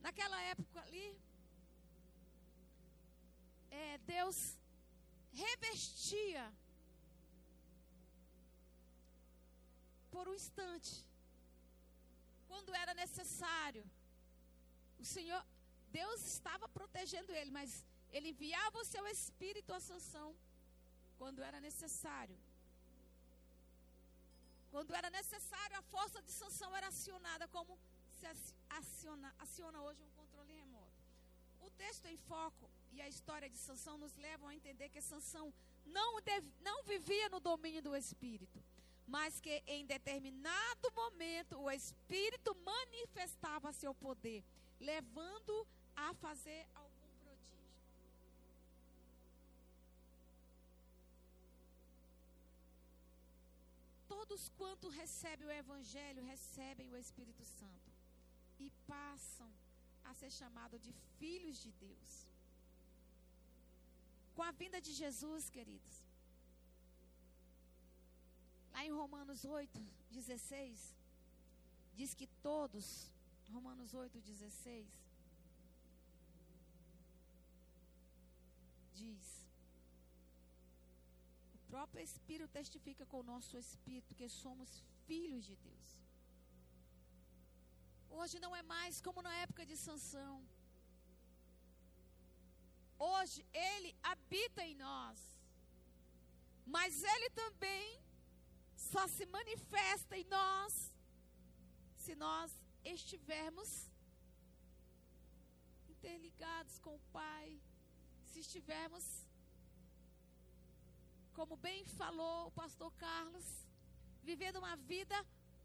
[0.00, 1.08] Naquela época ali,
[3.70, 4.58] é, Deus
[5.32, 6.52] revestia
[10.10, 11.06] por um instante,
[12.52, 13.84] quando era necessário.
[15.02, 15.42] O Senhor,
[15.98, 17.70] Deus estava protegendo ele, mas
[18.14, 20.28] ele enviava o seu espírito à sanção
[21.20, 22.36] quando era necessário.
[24.72, 27.72] Quando era necessário, a força de sanção era acionada como
[28.18, 28.26] se
[28.80, 31.00] aciona, aciona hoje um controle remoto.
[31.66, 35.46] O texto em foco e a história de Sansão nos levam a entender que Sansão
[35.98, 38.58] não, deve, não vivia no domínio do Espírito,
[39.14, 44.42] mas que em determinado momento o Espírito manifestava seu poder,
[44.90, 45.54] levando
[46.04, 47.58] a fazer algum prodígio.
[54.14, 57.90] Todos quanto recebem o Evangelho recebem o Espírito Santo
[58.58, 59.50] e passam
[60.04, 62.10] a ser chamados de filhos de Deus.
[64.34, 66.11] Com a vinda de Jesus, queridos.
[68.74, 69.80] Lá em Romanos 8,
[70.10, 70.96] 16,
[71.98, 72.86] diz que todos,
[73.56, 74.86] Romanos 8, 16,
[79.00, 79.26] diz:
[81.54, 84.70] o próprio Espírito testifica com o nosso Espírito que somos
[85.06, 85.88] filhos de Deus.
[88.18, 90.34] Hoje não é mais como na época de Sansão.
[93.10, 95.18] Hoje Ele habita em nós.
[96.74, 97.86] Mas Ele também
[98.90, 100.72] só se manifesta em nós
[102.04, 102.50] se nós
[102.94, 103.70] estivermos
[105.88, 107.48] interligados com o Pai,
[108.30, 109.04] se estivermos,
[111.38, 113.46] como bem falou o pastor Carlos,
[114.30, 115.18] vivendo uma vida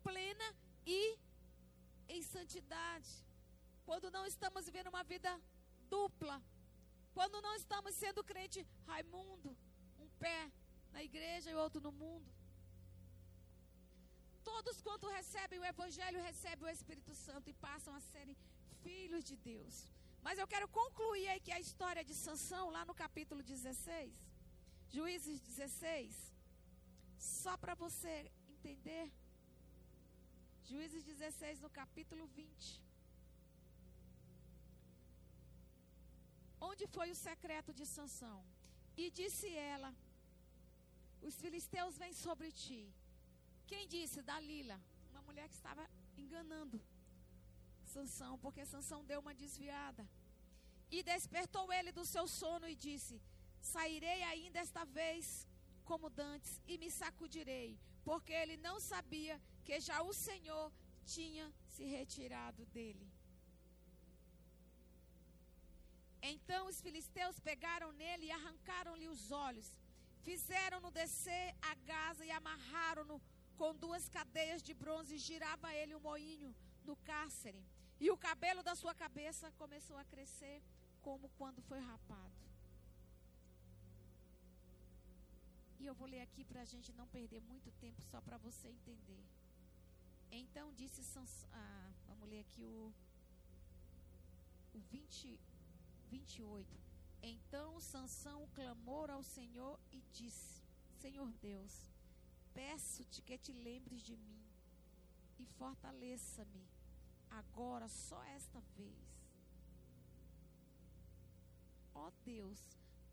[0.03, 0.47] plena
[0.85, 1.17] e
[2.07, 3.11] em santidade.
[3.87, 5.31] Quando não estamos vivendo uma vida
[5.89, 6.37] dupla,
[7.15, 9.57] quando não estamos sendo crente Raimundo,
[9.97, 10.51] um pé
[10.91, 12.36] na igreja e outro no mundo.
[14.51, 18.35] Todos quanto recebem o Evangelho recebem o Espírito Santo e passam a serem
[18.83, 19.75] filhos de Deus.
[20.25, 24.13] Mas eu quero concluir aqui a história de Sansão, lá no capítulo 16,
[24.95, 26.15] Juízes 16,
[27.43, 28.13] só para você
[28.55, 29.05] entender.
[30.69, 32.83] Juízes 16, no capítulo 20.
[36.69, 38.39] Onde foi o secreto de Sansão?
[39.01, 39.91] E disse ela:
[41.27, 42.81] Os filisteus vêm sobre ti.
[43.71, 44.21] Quem disse?
[44.29, 44.77] Dalila,
[45.11, 45.83] uma mulher que estava
[46.23, 46.79] enganando
[47.93, 50.03] Sansão, porque Sansão deu uma desviada.
[50.95, 53.15] E despertou ele do seu sono e disse:
[53.73, 55.47] Sairei ainda esta vez
[55.89, 57.69] como dantes e me sacudirei,
[58.07, 60.71] porque ele não sabia que já o Senhor
[61.15, 61.45] tinha
[61.75, 63.07] se retirado dele.
[66.21, 69.67] Então os filisteus pegaram nele e arrancaram-lhe os olhos.
[70.27, 73.21] Fizeram-no descer a Gaza e amarraram-no
[73.59, 76.55] com duas cadeias de bronze girava ele um moinho
[76.85, 77.63] no cárcere.
[77.99, 80.61] E o cabelo da sua cabeça começou a crescer
[81.01, 82.47] como quando foi rapado.
[85.79, 88.67] E eu vou ler aqui para a gente não perder muito tempo, só para você
[88.67, 89.23] entender.
[90.31, 92.93] Então disse Sansão, ah, vamos ler aqui o,
[94.73, 95.39] o 20,
[96.09, 96.77] 28.
[97.21, 100.63] Então Sansão clamou ao Senhor e disse:
[100.99, 101.73] Senhor Deus,
[102.59, 104.43] peço-te que te lembres de mim
[105.41, 106.65] e fortaleça-me
[107.29, 109.07] agora só esta vez.
[111.93, 112.59] ó Deus,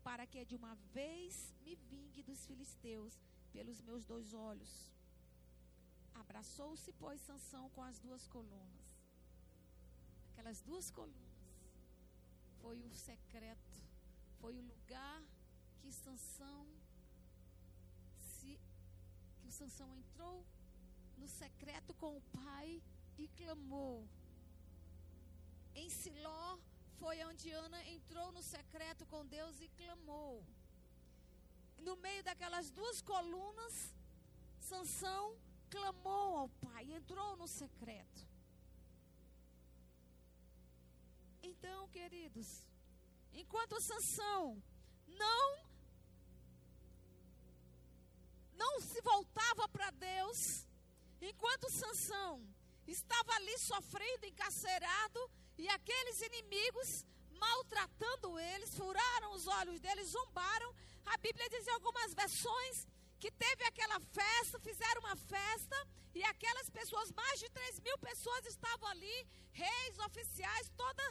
[0.03, 3.13] para que de uma vez me vingue dos filisteus
[3.53, 4.73] pelos meus dois olhos.
[6.13, 8.87] Abraçou-se, pois, Sansão com as duas colunas.
[10.31, 11.35] Aquelas duas colunas
[12.61, 13.75] foi o secreto,
[14.39, 15.21] foi o lugar
[15.79, 16.65] que Sansão
[19.55, 20.45] Sansão entrou
[21.17, 22.83] no secreto com o pai
[23.17, 24.05] e clamou.
[25.73, 26.57] Em Siló
[26.99, 30.45] foi onde Ana entrou no secreto com Deus e clamou.
[31.87, 33.95] No meio daquelas duas colunas,
[34.59, 35.37] Sansão
[35.69, 38.27] clamou ao pai, entrou no secreto.
[41.41, 42.67] Então, queridos,
[43.33, 44.61] enquanto Sansão
[45.07, 45.64] não
[48.55, 50.67] não se voltava para Deus,
[51.21, 52.45] enquanto Sansão
[52.87, 60.73] estava ali sofrendo, encarcerado, e aqueles inimigos maltratando eles, furaram os olhos deles, zombaram.
[61.05, 62.87] A Bíblia diz em algumas versões
[63.19, 68.45] que teve aquela festa, fizeram uma festa, e aquelas pessoas, mais de 3 mil pessoas
[68.45, 71.03] estavam ali, reis, oficiais, toda,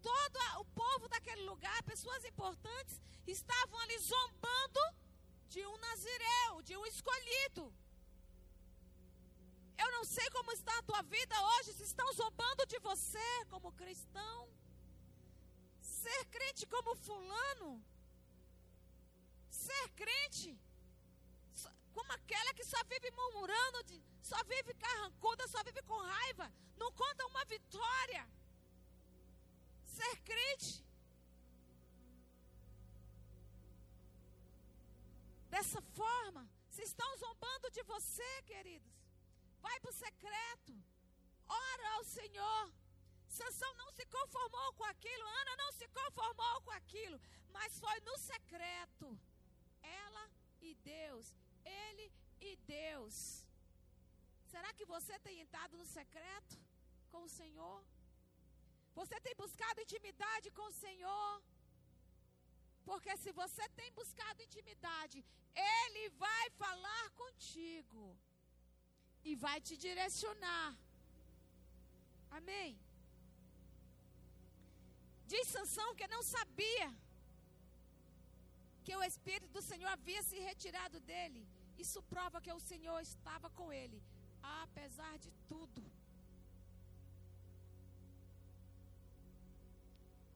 [0.00, 4.80] todo o povo daquele lugar, pessoas importantes, estavam ali zombando
[5.52, 7.64] de um nazireu, de um escolhido.
[9.82, 13.76] Eu não sei como está a tua vida hoje, se estão zombando de você como
[13.80, 14.38] cristão.
[15.80, 17.70] Ser crente como fulano.
[19.64, 20.50] Ser crente
[21.96, 23.78] como aquela que só vive murmurando,
[24.22, 26.46] só vive carrancuda, só vive com raiva,
[26.76, 28.22] não conta uma vitória.
[29.96, 30.82] Ser crente.
[35.54, 36.42] Dessa forma,
[36.74, 38.92] se estão zombando de você, queridos,
[39.64, 40.72] Vai para o secreto.
[41.48, 42.62] Ora ao Senhor.
[43.38, 47.18] Sansão não se conformou com aquilo, Ana não se conformou com aquilo,
[47.56, 49.06] mas foi no secreto.
[50.02, 50.24] Ela
[50.60, 51.26] e Deus,
[51.64, 52.06] ele
[52.40, 53.16] e Deus.
[54.52, 56.58] Será que você tem entrado no secreto
[57.12, 57.80] com o Senhor?
[59.00, 61.42] Você tem buscado intimidade com o Senhor?
[62.88, 65.18] Porque se você tem buscado intimidade,
[65.54, 68.04] Ele vai falar contigo
[69.24, 70.70] e vai te direcionar.
[72.38, 72.70] Amém.
[75.32, 76.88] Diz Sansão que não sabia
[78.84, 81.42] que o Espírito do Senhor havia se retirado dele.
[81.84, 84.02] Isso prova que o Senhor estava com ele,
[84.42, 85.82] apesar de tudo.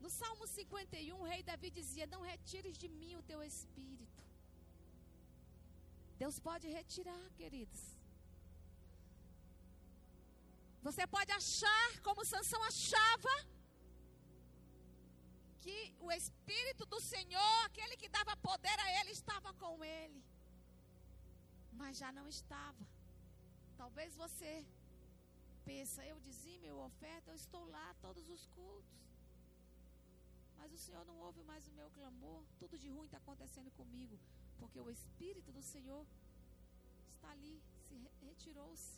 [0.07, 4.23] No Salmo 51, o rei Davi dizia: Não retires de mim o teu espírito.
[6.21, 7.81] Deus pode retirar, queridos.
[10.87, 13.35] Você pode achar, como Sansão achava,
[15.65, 15.77] que
[16.07, 20.23] o Espírito do Senhor, aquele que dava poder a ele, estava com ele.
[21.81, 22.87] Mas já não estava.
[23.83, 24.53] Talvez você
[25.65, 29.06] pensa, eu dizia meu oferta, eu estou lá todos os cultos.
[30.59, 32.43] Mas o Senhor não ouve mais o meu clamor.
[32.59, 34.19] Tudo de ruim está acontecendo comigo.
[34.61, 36.05] Porque o Espírito do Senhor
[37.13, 37.95] está ali, se
[38.25, 38.95] retirou-se.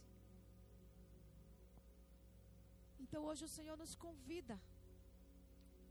[3.05, 4.57] Então hoje o Senhor nos convida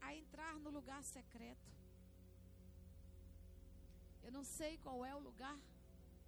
[0.01, 1.70] a entrar no lugar secreto.
[4.26, 5.57] Eu não sei qual é o lugar,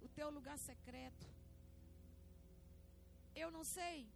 [0.00, 1.26] o teu lugar secreto.
[3.42, 4.08] Eu não sei.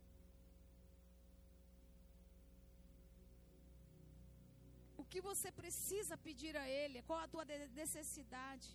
[5.05, 7.45] O que você precisa pedir a Ele, qual a tua
[7.83, 8.69] necessidade.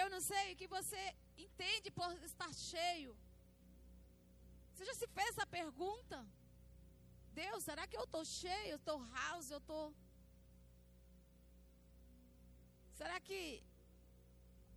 [0.00, 1.02] Eu não sei o que você
[1.46, 3.12] entende por estar cheio.
[4.72, 6.18] Você já se fez essa pergunta?
[7.42, 8.70] Deus, será que eu estou cheio?
[8.74, 9.50] Eu estou house?
[9.56, 9.86] Eu estou.
[13.00, 13.40] Será que.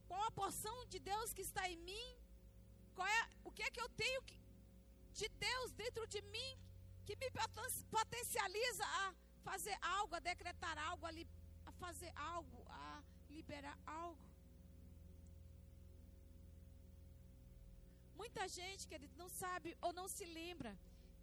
[0.07, 2.07] Qual a porção de Deus que está em mim?
[2.95, 4.37] Qual é, o que é que eu tenho que,
[5.19, 6.51] de Deus dentro de mim
[7.05, 7.29] que me
[7.97, 9.05] potencializa a
[9.49, 11.25] fazer algo, a decretar algo, a, li,
[11.65, 14.27] a fazer algo, a liberar algo?
[18.21, 20.71] Muita gente, querido, não sabe ou não se lembra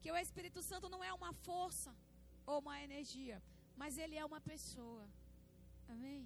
[0.02, 1.92] que o Espírito Santo não é uma força
[2.46, 3.36] ou uma energia,
[3.80, 5.04] mas ele é uma pessoa.
[5.94, 6.22] Amém?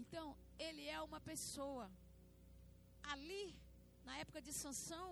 [0.00, 0.26] Então,
[0.66, 1.86] ele é uma pessoa.
[3.14, 3.46] Ali,
[4.04, 5.10] na época de Sansão,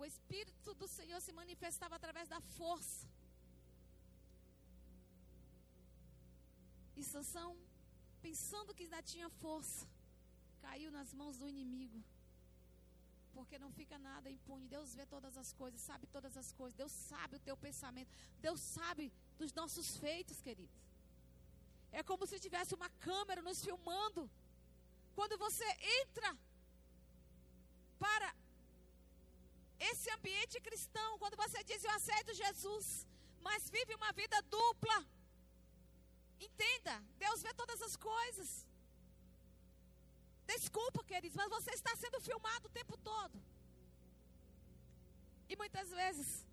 [0.00, 3.08] o Espírito do Senhor se manifestava através da força.
[6.96, 7.50] E Sansão,
[8.26, 9.86] pensando que ainda tinha força,
[10.64, 12.02] caiu nas mãos do inimigo
[13.36, 14.66] Porque não fica nada impune.
[14.74, 16.76] Deus vê todas as coisas, sabe todas as coisas.
[16.82, 18.10] Deus sabe o teu pensamento.
[18.46, 20.76] Deus sabe dos nossos feitos, queridos.
[21.98, 24.22] É como se tivesse uma câmera nos filmando.
[25.16, 25.66] Quando você
[26.00, 26.30] entra
[27.98, 28.28] para
[29.90, 32.86] esse ambiente cristão, quando você diz eu aceito Jesus,
[33.46, 34.98] mas vive uma vida dupla.
[36.40, 38.66] Entenda, Deus vê todas as coisas.
[40.46, 43.38] Desculpa, queridos, mas você está sendo filmado o tempo todo.
[45.48, 46.46] E muitas vezes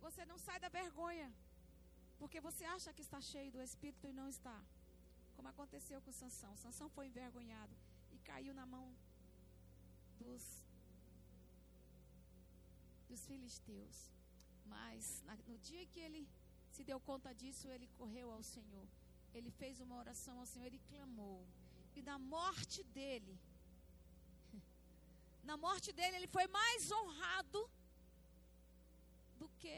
[0.00, 1.32] você não sai da vergonha,
[2.18, 4.58] porque você acha que está cheio do Espírito e não está.
[5.36, 6.56] Como aconteceu com Sansão.
[6.56, 7.74] Sansão foi envergonhado
[8.12, 8.86] e caiu na mão
[10.20, 10.44] dos,
[13.08, 14.12] dos filisteus.
[14.64, 16.28] Mas na, no dia que ele
[16.74, 18.86] se deu conta disso, ele correu ao Senhor.
[19.34, 21.40] Ele fez uma oração ao Senhor, ele clamou.
[21.94, 23.34] E na morte dele,
[25.50, 27.60] na morte dele, ele foi mais honrado
[29.40, 29.76] do que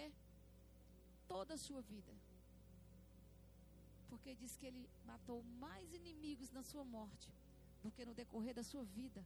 [1.26, 2.14] toda a sua vida.
[4.08, 7.28] Porque diz que ele matou mais inimigos na sua morte
[7.82, 9.24] do que no decorrer da sua vida.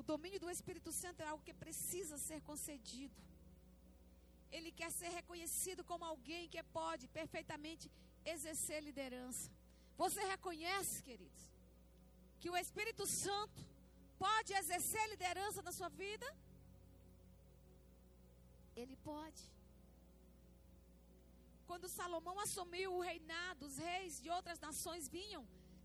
[0.00, 3.20] O domínio do Espírito Santo é algo que precisa ser concedido.
[4.56, 7.86] Ele quer ser reconhecido como alguém que pode perfeitamente
[8.34, 9.50] exercer liderança.
[10.02, 11.42] Você reconhece, queridos,
[12.40, 13.60] que o Espírito Santo
[14.24, 16.28] pode exercer liderança na sua vida?
[18.80, 19.42] Ele pode.
[21.66, 25.44] Quando Salomão assumiu o reinado, os reis de outras nações vinham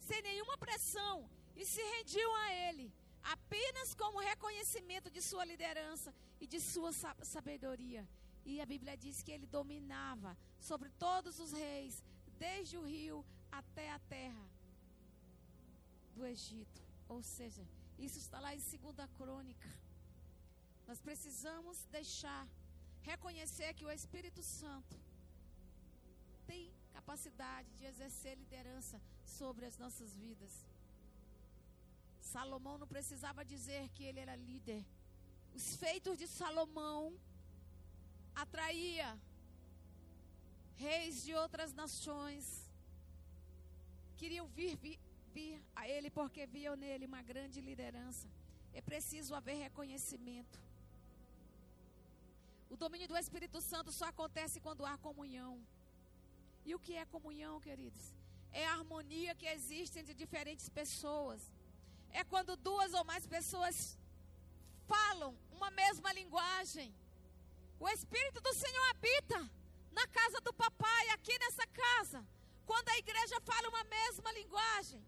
[0.09, 1.15] sem nenhuma pressão
[1.55, 2.87] e se rendiam a ele,
[3.23, 8.07] apenas como reconhecimento de sua liderança e de sua sabedoria.
[8.45, 12.03] E a Bíblia diz que ele dominava sobre todos os reis,
[12.37, 14.45] desde o rio até a terra
[16.13, 16.81] do Egito.
[17.07, 17.65] Ou seja,
[17.97, 19.69] isso está lá em 2 Crônica.
[20.87, 22.47] Nós precisamos deixar,
[23.01, 24.99] reconhecer que o Espírito Santo
[26.45, 30.65] tem capacidade de exercer liderança sobre as nossas vidas.
[32.31, 34.83] Salomão não precisava dizer que ele era líder.
[35.53, 37.13] Os feitos de Salomão
[38.43, 39.09] atraía
[40.75, 42.45] reis de outras nações.
[44.17, 44.99] Queriam vir, vir,
[45.33, 48.27] vir a ele porque viam nele uma grande liderança.
[48.73, 50.59] É preciso haver reconhecimento.
[52.73, 55.53] O domínio do Espírito Santo só acontece quando há comunhão.
[56.65, 58.05] E o que é comunhão, queridos?
[58.51, 61.51] É a harmonia que existe entre diferentes pessoas.
[62.13, 63.97] É quando duas ou mais pessoas
[64.87, 66.89] falam uma mesma linguagem.
[67.79, 69.39] O Espírito do Senhor habita
[69.91, 72.25] na casa do papai, aqui nessa casa.
[72.65, 75.01] Quando a igreja fala uma mesma linguagem.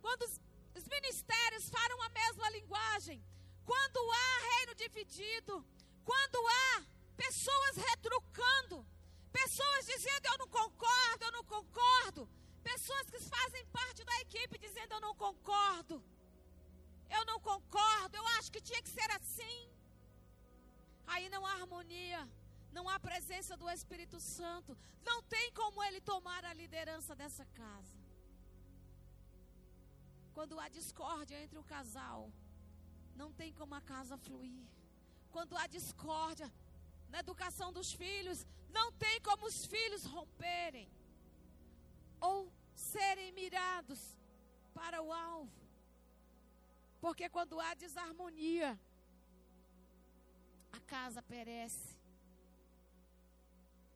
[0.00, 0.40] Quando os,
[0.74, 3.24] os ministérios falam a mesma linguagem.
[3.64, 5.64] Quando há reino dividido.
[6.04, 6.84] Quando há
[7.16, 8.86] pessoas retrucando.
[9.32, 12.28] Pessoas dizendo eu não concordo, eu não concordo.
[12.62, 16.02] Pessoas que fazem parte da equipe dizendo eu não concordo.
[17.16, 19.58] Eu não concordo, eu acho que tinha que ser assim.
[21.06, 22.28] Aí não há harmonia,
[22.72, 24.76] não há presença do Espírito Santo.
[25.04, 27.96] Não tem como ele tomar a liderança dessa casa.
[30.34, 32.30] Quando há discórdia entre o casal,
[33.16, 34.66] não tem como a casa fluir.
[35.30, 36.52] Quando há discórdia
[37.08, 40.88] na educação dos filhos, não tem como os filhos romperem
[42.20, 44.00] ou serem mirados
[44.74, 45.67] para o alvo.
[47.00, 48.78] Porque quando há desarmonia,
[50.72, 51.96] a casa perece.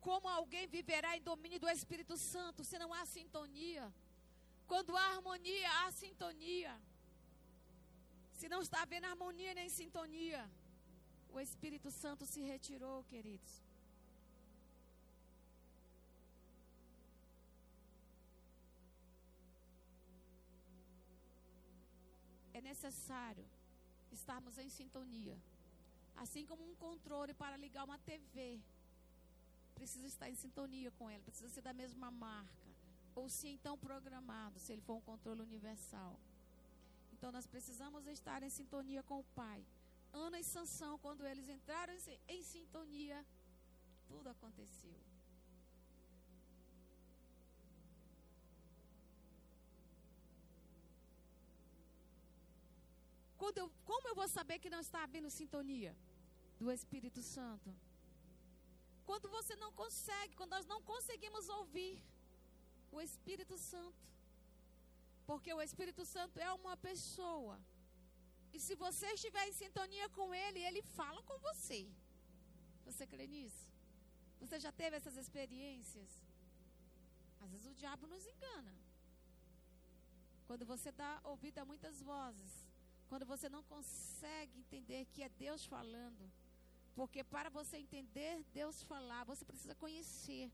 [0.07, 3.85] Como alguém viverá em domínio do Espírito Santo se não há sintonia?
[4.67, 6.73] Quando há harmonia, há sintonia.
[8.39, 10.41] Se não está havendo harmonia nem sintonia,
[11.29, 13.63] o Espírito Santo se retirou, queridos.
[22.63, 23.45] Necessário
[24.11, 25.37] estarmos em sintonia.
[26.15, 28.61] Assim como um controle para ligar uma TV
[29.73, 32.69] precisa estar em sintonia com ela, precisa ser da mesma marca,
[33.15, 36.19] ou se então programado, se ele for um controle universal.
[37.11, 39.65] Então nós precisamos estar em sintonia com o Pai.
[40.11, 41.93] Ana e Sansão, quando eles entraram
[42.27, 43.25] em sintonia,
[44.07, 45.12] tudo aconteceu.
[53.43, 55.93] Quando eu, como eu vou saber que não está havendo sintonia
[56.61, 57.69] do Espírito Santo?
[59.07, 61.93] Quando você não consegue, quando nós não conseguimos ouvir
[62.95, 64.01] o Espírito Santo.
[65.29, 67.57] Porque o Espírito Santo é uma pessoa.
[68.55, 71.81] E se você estiver em sintonia com Ele, Ele fala com você.
[72.87, 73.65] Você crê nisso?
[74.41, 76.11] Você já teve essas experiências?
[77.41, 78.73] Às vezes o diabo nos engana.
[80.47, 82.72] Quando você dá ouvido a muitas vozes.
[83.09, 86.31] Quando você não consegue entender que é Deus falando.
[86.95, 90.51] Porque para você entender Deus falar, você precisa conhecer.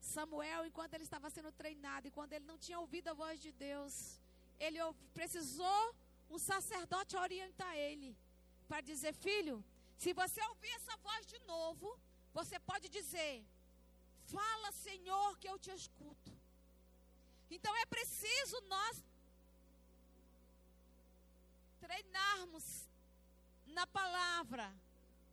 [0.00, 3.52] Samuel, enquanto ele estava sendo treinado e quando ele não tinha ouvido a voz de
[3.52, 4.20] Deus,
[4.58, 4.78] ele
[5.12, 5.94] precisou
[6.30, 8.16] um sacerdote orientar ele
[8.68, 9.64] para dizer: Filho,
[9.96, 11.98] se você ouvir essa voz de novo,
[12.32, 13.44] você pode dizer:
[14.34, 16.32] Fala, Senhor, que eu te escuto.
[17.50, 19.02] Então é preciso nós
[21.84, 22.64] treinarmos
[23.66, 24.66] na palavra,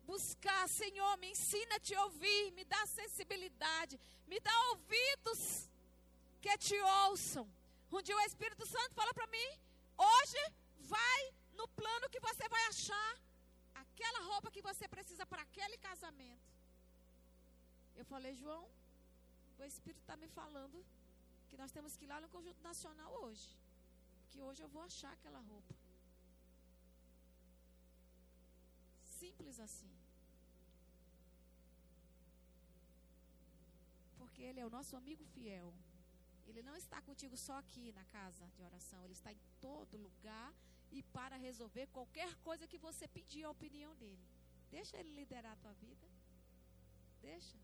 [0.04, 5.70] buscar, Senhor, me ensina a te ouvir, me dá sensibilidade, me dá ouvidos
[6.42, 7.46] que te ouçam.
[7.92, 9.50] Um dia o Espírito Santo fala para mim:
[9.98, 10.42] hoje
[10.80, 11.22] vai
[11.54, 13.12] no plano que você vai achar
[13.84, 16.50] aquela roupa que você precisa para aquele casamento.
[17.96, 18.68] Eu falei, João,
[19.58, 20.86] o Espírito está me falando
[21.50, 23.50] que nós temos que ir lá no Conjunto Nacional hoje.
[24.32, 25.74] Que hoje eu vou achar aquela roupa.
[29.36, 29.94] Simples assim.
[34.18, 35.74] Porque Ele é o nosso amigo fiel.
[36.48, 39.04] Ele não está contigo só aqui na casa de oração.
[39.04, 40.54] Ele está em todo lugar
[40.92, 44.26] e para resolver qualquer coisa que você pedir a opinião dele.
[44.70, 46.08] Deixa ele liderar a tua vida.
[47.22, 47.58] Deixa.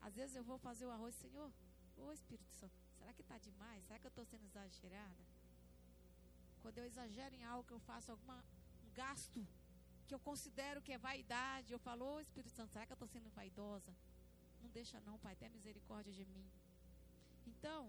[0.00, 1.52] Às vezes eu vou fazer o arroz, Senhor,
[1.96, 3.84] ô Espírito Santo, será que está demais?
[3.84, 5.22] Será que eu estou sendo exagerada?
[6.62, 9.46] Quando eu exagero em algo que eu faço algum um gasto
[10.10, 13.10] que eu considero que é vaidade, eu falo, ô Espírito Santo, será que eu estou
[13.14, 13.92] sendo vaidosa?
[14.62, 16.46] Não deixa não, Pai, tenha misericórdia de mim.
[17.50, 17.82] Então,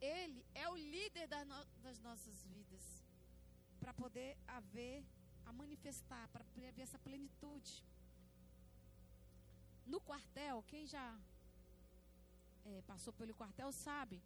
[0.00, 2.84] Ele é o líder das, no, das nossas vidas.
[3.78, 5.04] Para poder haver,
[5.44, 7.72] a manifestar, para haver essa plenitude.
[9.84, 11.06] No quartel, quem já
[12.64, 14.22] é, passou pelo quartel sabe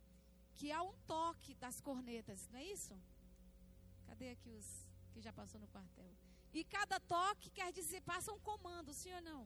[0.54, 2.96] que há um toque das cornetas, não é isso?
[4.06, 4.68] Cadê aqui os
[5.12, 6.12] que já passou no quartel?
[6.52, 9.42] E cada toque quer dizer, passa um comando, sim ou não?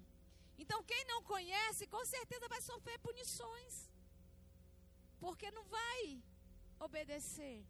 [0.58, 3.74] Então, quem não conhece, com certeza vai sofrer punições.
[5.20, 6.22] Porque não vai
[6.80, 7.64] obedecer.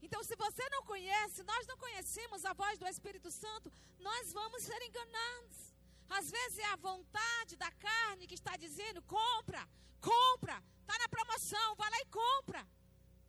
[0.00, 4.62] Então, se você não conhece, nós não conhecemos a voz do Espírito Santo, nós vamos
[4.62, 5.58] ser enganados.
[6.08, 9.68] Às vezes é a vontade da carne que está dizendo: compra,
[10.00, 12.66] compra, está na promoção, vai lá e compra.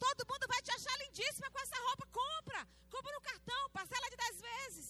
[0.06, 2.62] Todo mundo vai te achar lindíssima com essa roupa, compra,
[2.94, 4.88] compra no cartão, parcela de dez vezes.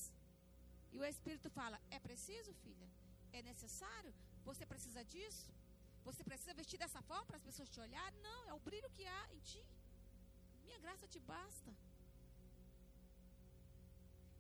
[0.94, 2.90] E o Espírito fala: é preciso, filha?
[3.38, 4.14] É necessário?
[4.50, 5.48] Você precisa disso?
[6.08, 8.20] Você precisa vestir dessa forma para as pessoas te olharem?
[8.30, 9.64] Não, é o brilho que há em ti.
[10.66, 11.72] Minha graça te basta.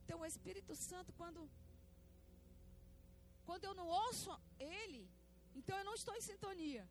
[0.02, 1.42] Então o Espírito Santo, quando
[3.48, 5.02] quando eu não ouço Ele,
[5.60, 6.84] então eu não estou em sintonia.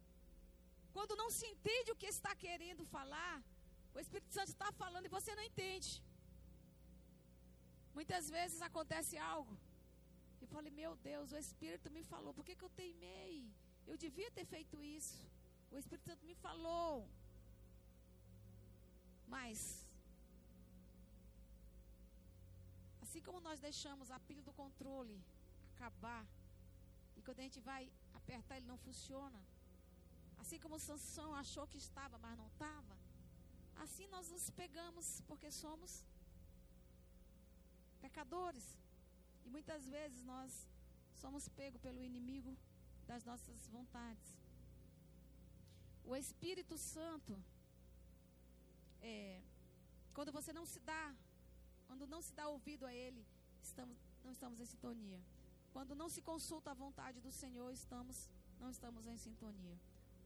[0.97, 3.35] Quando não se entende o que está querendo falar,
[3.99, 5.93] o Espírito Santo está falando e você não entende.
[7.99, 9.55] Muitas vezes acontece algo.
[10.39, 13.33] E eu falei, meu Deus, o Espírito me falou, por que, que eu teimei?
[13.91, 15.19] Eu devia ter feito isso.
[15.73, 16.93] O Espírito Santo me falou.
[19.35, 19.59] Mas,
[23.05, 25.19] assim como nós deixamos a pilha do controle
[25.73, 26.25] acabar
[27.17, 27.83] e quando a gente vai
[28.21, 29.41] apertar, ele não funciona.
[30.43, 32.98] Assim como Sansão achou que estava, mas não estava.
[33.85, 36.05] Assim nós nos pegamos, porque somos
[38.01, 38.67] pecadores.
[39.45, 40.69] E muitas vezes nós
[41.23, 42.57] somos pegos pelo inimigo
[43.07, 44.29] das nossas vontades.
[46.05, 47.33] O Espírito Santo,
[49.01, 49.41] é,
[50.15, 51.15] quando você não se dá,
[51.87, 53.25] quando não se dá ouvido a Ele,
[53.63, 55.21] estamos, não estamos em sintonia.
[55.73, 59.79] Quando não se consulta a vontade do Senhor, estamos, não estamos em sintonia.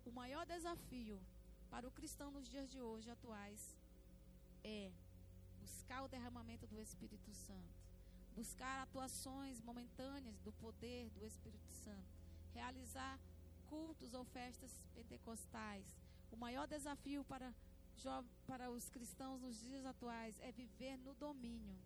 [0.05, 1.21] O maior desafio
[1.73, 3.61] para o cristão nos dias de hoje atuais
[4.63, 4.93] é
[5.59, 7.79] buscar o derramamento do Espírito Santo,
[8.35, 12.13] buscar atuações momentâneas do poder do Espírito Santo,
[12.53, 13.19] realizar
[13.71, 15.97] cultos ou festas pentecostais.
[16.31, 17.55] O maior desafio para,
[18.47, 21.79] para os cristãos nos dias atuais é viver no domínio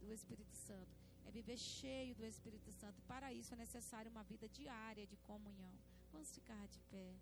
[0.00, 3.02] do Espírito Santo é viver cheio do Espírito Santo.
[3.02, 5.74] Para isso é necessário uma vida diária de comunhão.
[6.12, 7.16] Vamos ficar de pé.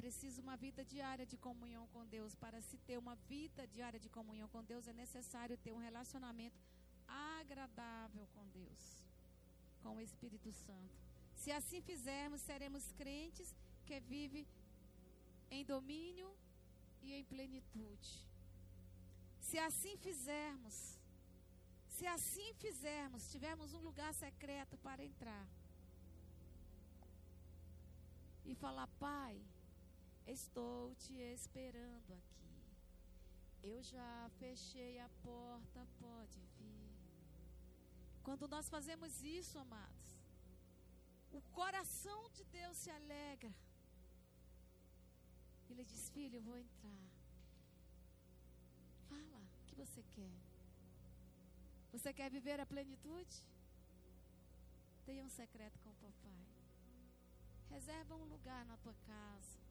[0.00, 2.34] Preciso uma vida diária de comunhão com Deus.
[2.44, 6.60] Para se ter uma vida diária de comunhão com Deus, é necessário ter um relacionamento
[7.08, 8.82] agradável com Deus,
[9.82, 10.94] com o Espírito Santo.
[11.40, 13.48] Se assim fizermos, seremos crentes
[13.86, 14.46] que vive
[15.56, 16.30] em domínio
[17.02, 18.10] e em plenitude.
[19.48, 20.76] Se assim fizermos,
[21.96, 25.46] se assim fizermos, tivermos um lugar secreto para entrar
[28.44, 29.34] e falar: Pai,
[30.32, 32.38] estou te esperando aqui.
[33.62, 36.92] Eu já fechei a porta, pode vir.
[38.22, 40.08] Quando nós fazemos isso, amados,
[41.30, 43.54] o coração de Deus se alegra.
[45.70, 47.04] Ele diz: Filho, eu vou entrar.
[49.08, 50.38] Fala, o que você quer?
[51.92, 53.36] Você quer viver a plenitude?
[55.06, 56.46] Tenha um secreto com o papai.
[57.70, 59.67] Reserva um lugar na tua casa.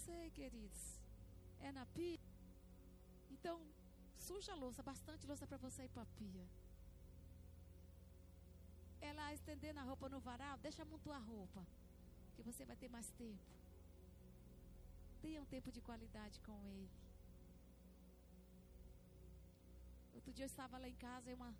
[0.00, 0.82] Sei, queridos.
[1.60, 2.18] É na pia?
[3.34, 3.56] Então,
[4.26, 6.46] suja a louça, bastante louça para você ir para a pia.
[9.08, 11.62] É lá estendendo a roupa no varal, deixa amontoar a roupa.
[12.34, 13.50] Que você vai ter mais tempo.
[15.20, 16.90] Tenha um tempo de qualidade com ele.
[20.14, 21.54] Outro dia eu estava lá em casa e uma,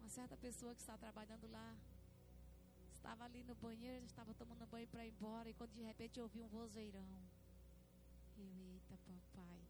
[0.00, 1.68] uma certa pessoa que está trabalhando lá
[3.00, 6.24] estava ali no banheiro, estava tomando banho para ir embora e quando de repente eu
[6.24, 7.10] ouvi um vozeirão.
[8.36, 9.60] Eu, eita papai,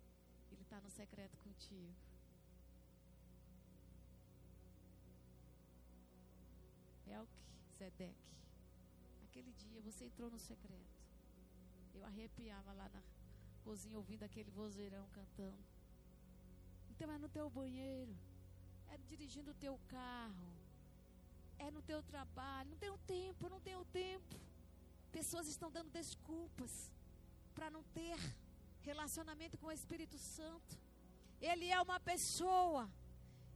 [0.51, 1.95] ele está no secreto contigo.
[7.07, 8.31] Melquisedeque.
[9.25, 10.99] Aquele dia você entrou no secreto.
[11.95, 13.03] Eu arrepiava lá na
[13.63, 15.65] cozinha ouvindo aquele vozeirão cantando.
[16.91, 18.15] Então é no teu banheiro,
[18.89, 20.60] é dirigindo o teu carro,
[21.67, 22.71] é no teu trabalho.
[22.71, 24.35] Não tenho tempo, não tenho tempo.
[25.13, 26.73] Pessoas estão dando desculpas
[27.55, 28.17] para não ter
[28.83, 30.79] relacionamento com o Espírito Santo.
[31.41, 32.83] Ele é uma pessoa.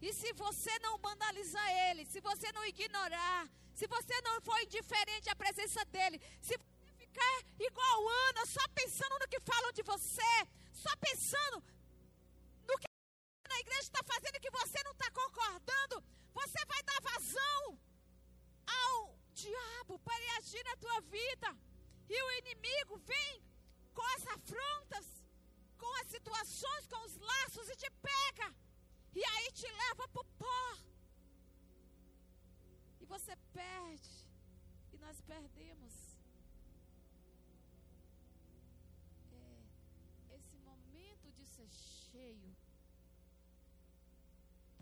[0.01, 5.31] E se você não banalizar ele, se você não ignorar, se você não for indiferente
[5.31, 10.35] à presença dele, se você ficar igual Ana, só pensando no que falam de você,
[10.73, 11.63] só pensando
[12.69, 12.87] no que
[13.57, 17.79] a igreja está fazendo que você não está concordando, você vai dar vazão
[18.67, 21.57] ao diabo para agir na tua vida.
[22.09, 23.43] E o inimigo vem
[23.93, 25.07] com as afrontas,
[25.79, 28.55] com as situações, com os laços e te pega.
[29.15, 30.79] E aí te leva para o pó.
[33.01, 34.29] E você perde.
[34.93, 35.95] E nós perdemos.
[39.33, 42.54] É, esse momento de ser cheio.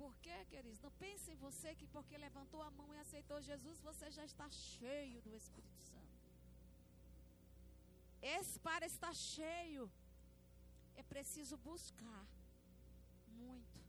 [0.02, 0.80] Por quê, queridos?
[0.86, 4.46] Não pense em você que porque levantou a mão e aceitou Jesus, você já está
[4.50, 6.16] cheio do Espírito Santo.
[8.36, 9.84] Esse para estar cheio
[11.00, 12.24] é preciso buscar
[13.42, 13.80] muito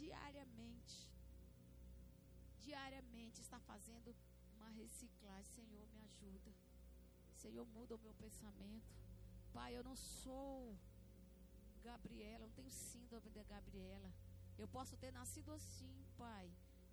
[0.00, 0.98] diariamente.
[2.66, 4.14] Diariamente está fazendo
[4.54, 5.50] uma reciclagem.
[5.58, 6.52] Senhor, me ajuda.
[7.44, 8.92] Senhor, muda o meu pensamento.
[9.56, 10.76] Pai, eu não sou
[11.82, 14.10] Gabriela, eu não tenho síndrome da Gabriela.
[14.62, 16.46] Eu posso ter nascido assim, Pai.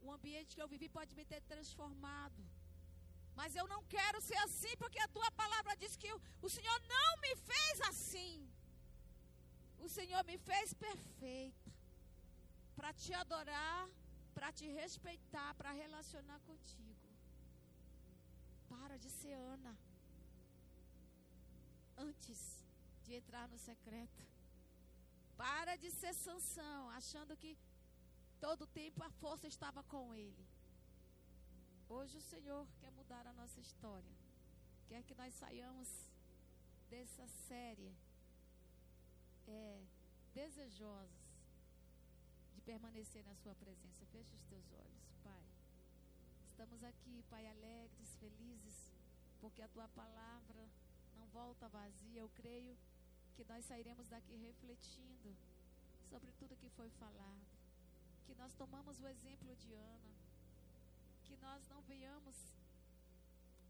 [0.05, 2.41] O ambiente que eu vivi pode me ter transformado.
[3.39, 6.11] Mas eu não quero ser assim, porque a tua palavra diz que
[6.47, 8.33] o, Senhor não me fez assim.
[9.85, 11.71] O Senhor me fez perfeita
[12.75, 13.89] para te adorar,
[14.35, 17.09] para te respeitar, para relacionar contigo.
[18.69, 19.75] Para de ser Ana
[21.97, 22.39] antes
[23.03, 24.32] de entrar no secreto.
[25.37, 27.57] Para de ser Sansão, achando que
[28.39, 30.45] todo tempo a força estava com ele.
[31.89, 34.13] Hoje o Senhor quer mudar a nossa história.
[34.87, 35.89] Quer que nós saiamos
[36.89, 37.91] dessa série
[39.47, 39.81] é,
[40.33, 41.23] desejosos
[42.53, 44.05] de permanecer na Sua presença.
[44.11, 45.43] Feche os teus olhos, Pai.
[46.49, 48.91] Estamos aqui, Pai, alegres, felizes,
[49.41, 50.69] porque a Tua palavra
[51.15, 52.21] não volta vazia.
[52.21, 52.77] Eu creio
[53.35, 55.35] que nós sairemos daqui refletindo
[56.09, 57.45] sobre tudo que foi falado.
[58.25, 60.13] Que nós tomamos o exemplo de Ana.
[61.25, 62.37] Que nós não venhamos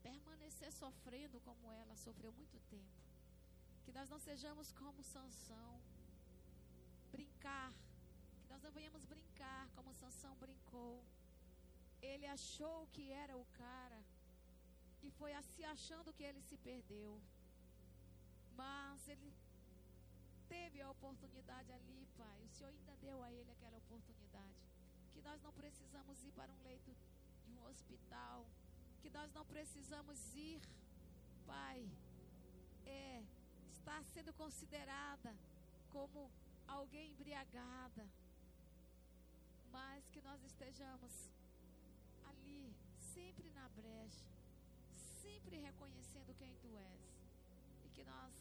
[0.01, 3.01] permanecer sofrendo como ela sofreu muito tempo.
[3.83, 5.73] Que nós não sejamos como Sansão,
[7.11, 7.71] brincar.
[8.41, 11.03] Que nós não venhamos brincar como Sansão brincou.
[12.01, 14.01] Ele achou que era o cara
[15.05, 17.21] e foi assim achando que ele se perdeu.
[18.55, 19.29] Mas ele
[20.53, 22.39] teve a oportunidade ali, Pai.
[22.45, 24.61] O Senhor ainda deu a ele aquela oportunidade.
[25.13, 26.91] Que nós não precisamos ir para um leito
[27.45, 28.45] de um hospital.
[29.01, 30.61] Que nós não precisamos ir,
[31.45, 31.77] Pai,
[32.85, 33.23] é,
[33.71, 35.31] estar sendo considerada
[35.95, 36.31] como
[36.67, 38.05] alguém embriagada.
[39.77, 41.13] Mas que nós estejamos
[42.31, 42.63] ali,
[43.13, 44.29] sempre na brecha,
[45.23, 47.03] sempre reconhecendo quem tu és.
[47.85, 48.33] E que nós,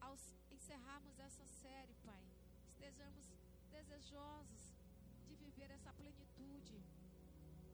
[0.00, 0.16] ao
[0.50, 2.22] encerrarmos essa série, Pai,
[2.66, 3.26] estejamos
[3.70, 4.74] desejosos
[5.26, 6.82] de viver essa plenitude,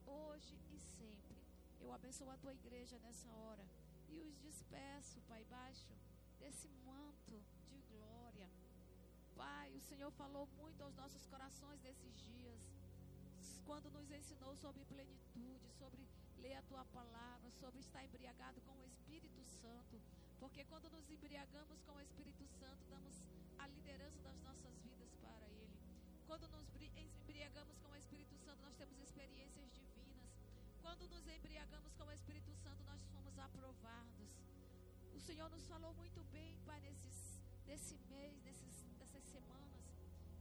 [0.07, 1.37] hoje e sempre.
[1.81, 3.65] Eu abençoo a tua igreja nessa hora
[4.09, 5.95] e os despeço, Pai, baixo
[6.39, 8.49] desse manto de glória.
[9.37, 12.61] Pai, o Senhor falou muito aos nossos corações nesses dias,
[13.67, 16.07] quando nos ensinou sobre plenitude, sobre
[16.39, 20.01] ler a tua palavra, sobre estar embriagado com o Espírito Santo.
[20.39, 23.23] Porque quando nos embriagamos com o Espírito Santo, damos
[23.59, 25.79] a liderança das nossas vidas para Ele.
[26.27, 30.31] Quando nos embriagamos com o Espírito Santo, nós temos experiências divinas.
[30.83, 34.31] Quando nos embriagamos com o Espírito Santo, nós somos aprovados.
[35.15, 39.85] O Senhor nos falou muito bem, Pai, nesses, nesse mês, nesses, nessas semanas.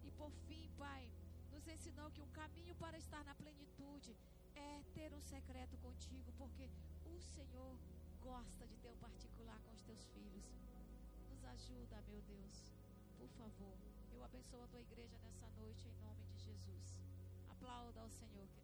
[0.04, 1.10] E por fim, Pai,
[1.52, 4.16] nos ensinou que o caminho para estar na plenitude
[4.56, 6.70] é ter um secreto contigo, porque
[7.06, 7.78] o Senhor
[8.24, 10.46] gosta de ter um particular com os teus filhos.
[11.30, 12.72] Nos ajuda, meu Deus,
[13.18, 13.78] por favor.
[14.14, 16.96] Eu abençoo a tua igreja nessa noite em nome de Jesus.
[17.50, 18.62] Aplauda ao Senhor.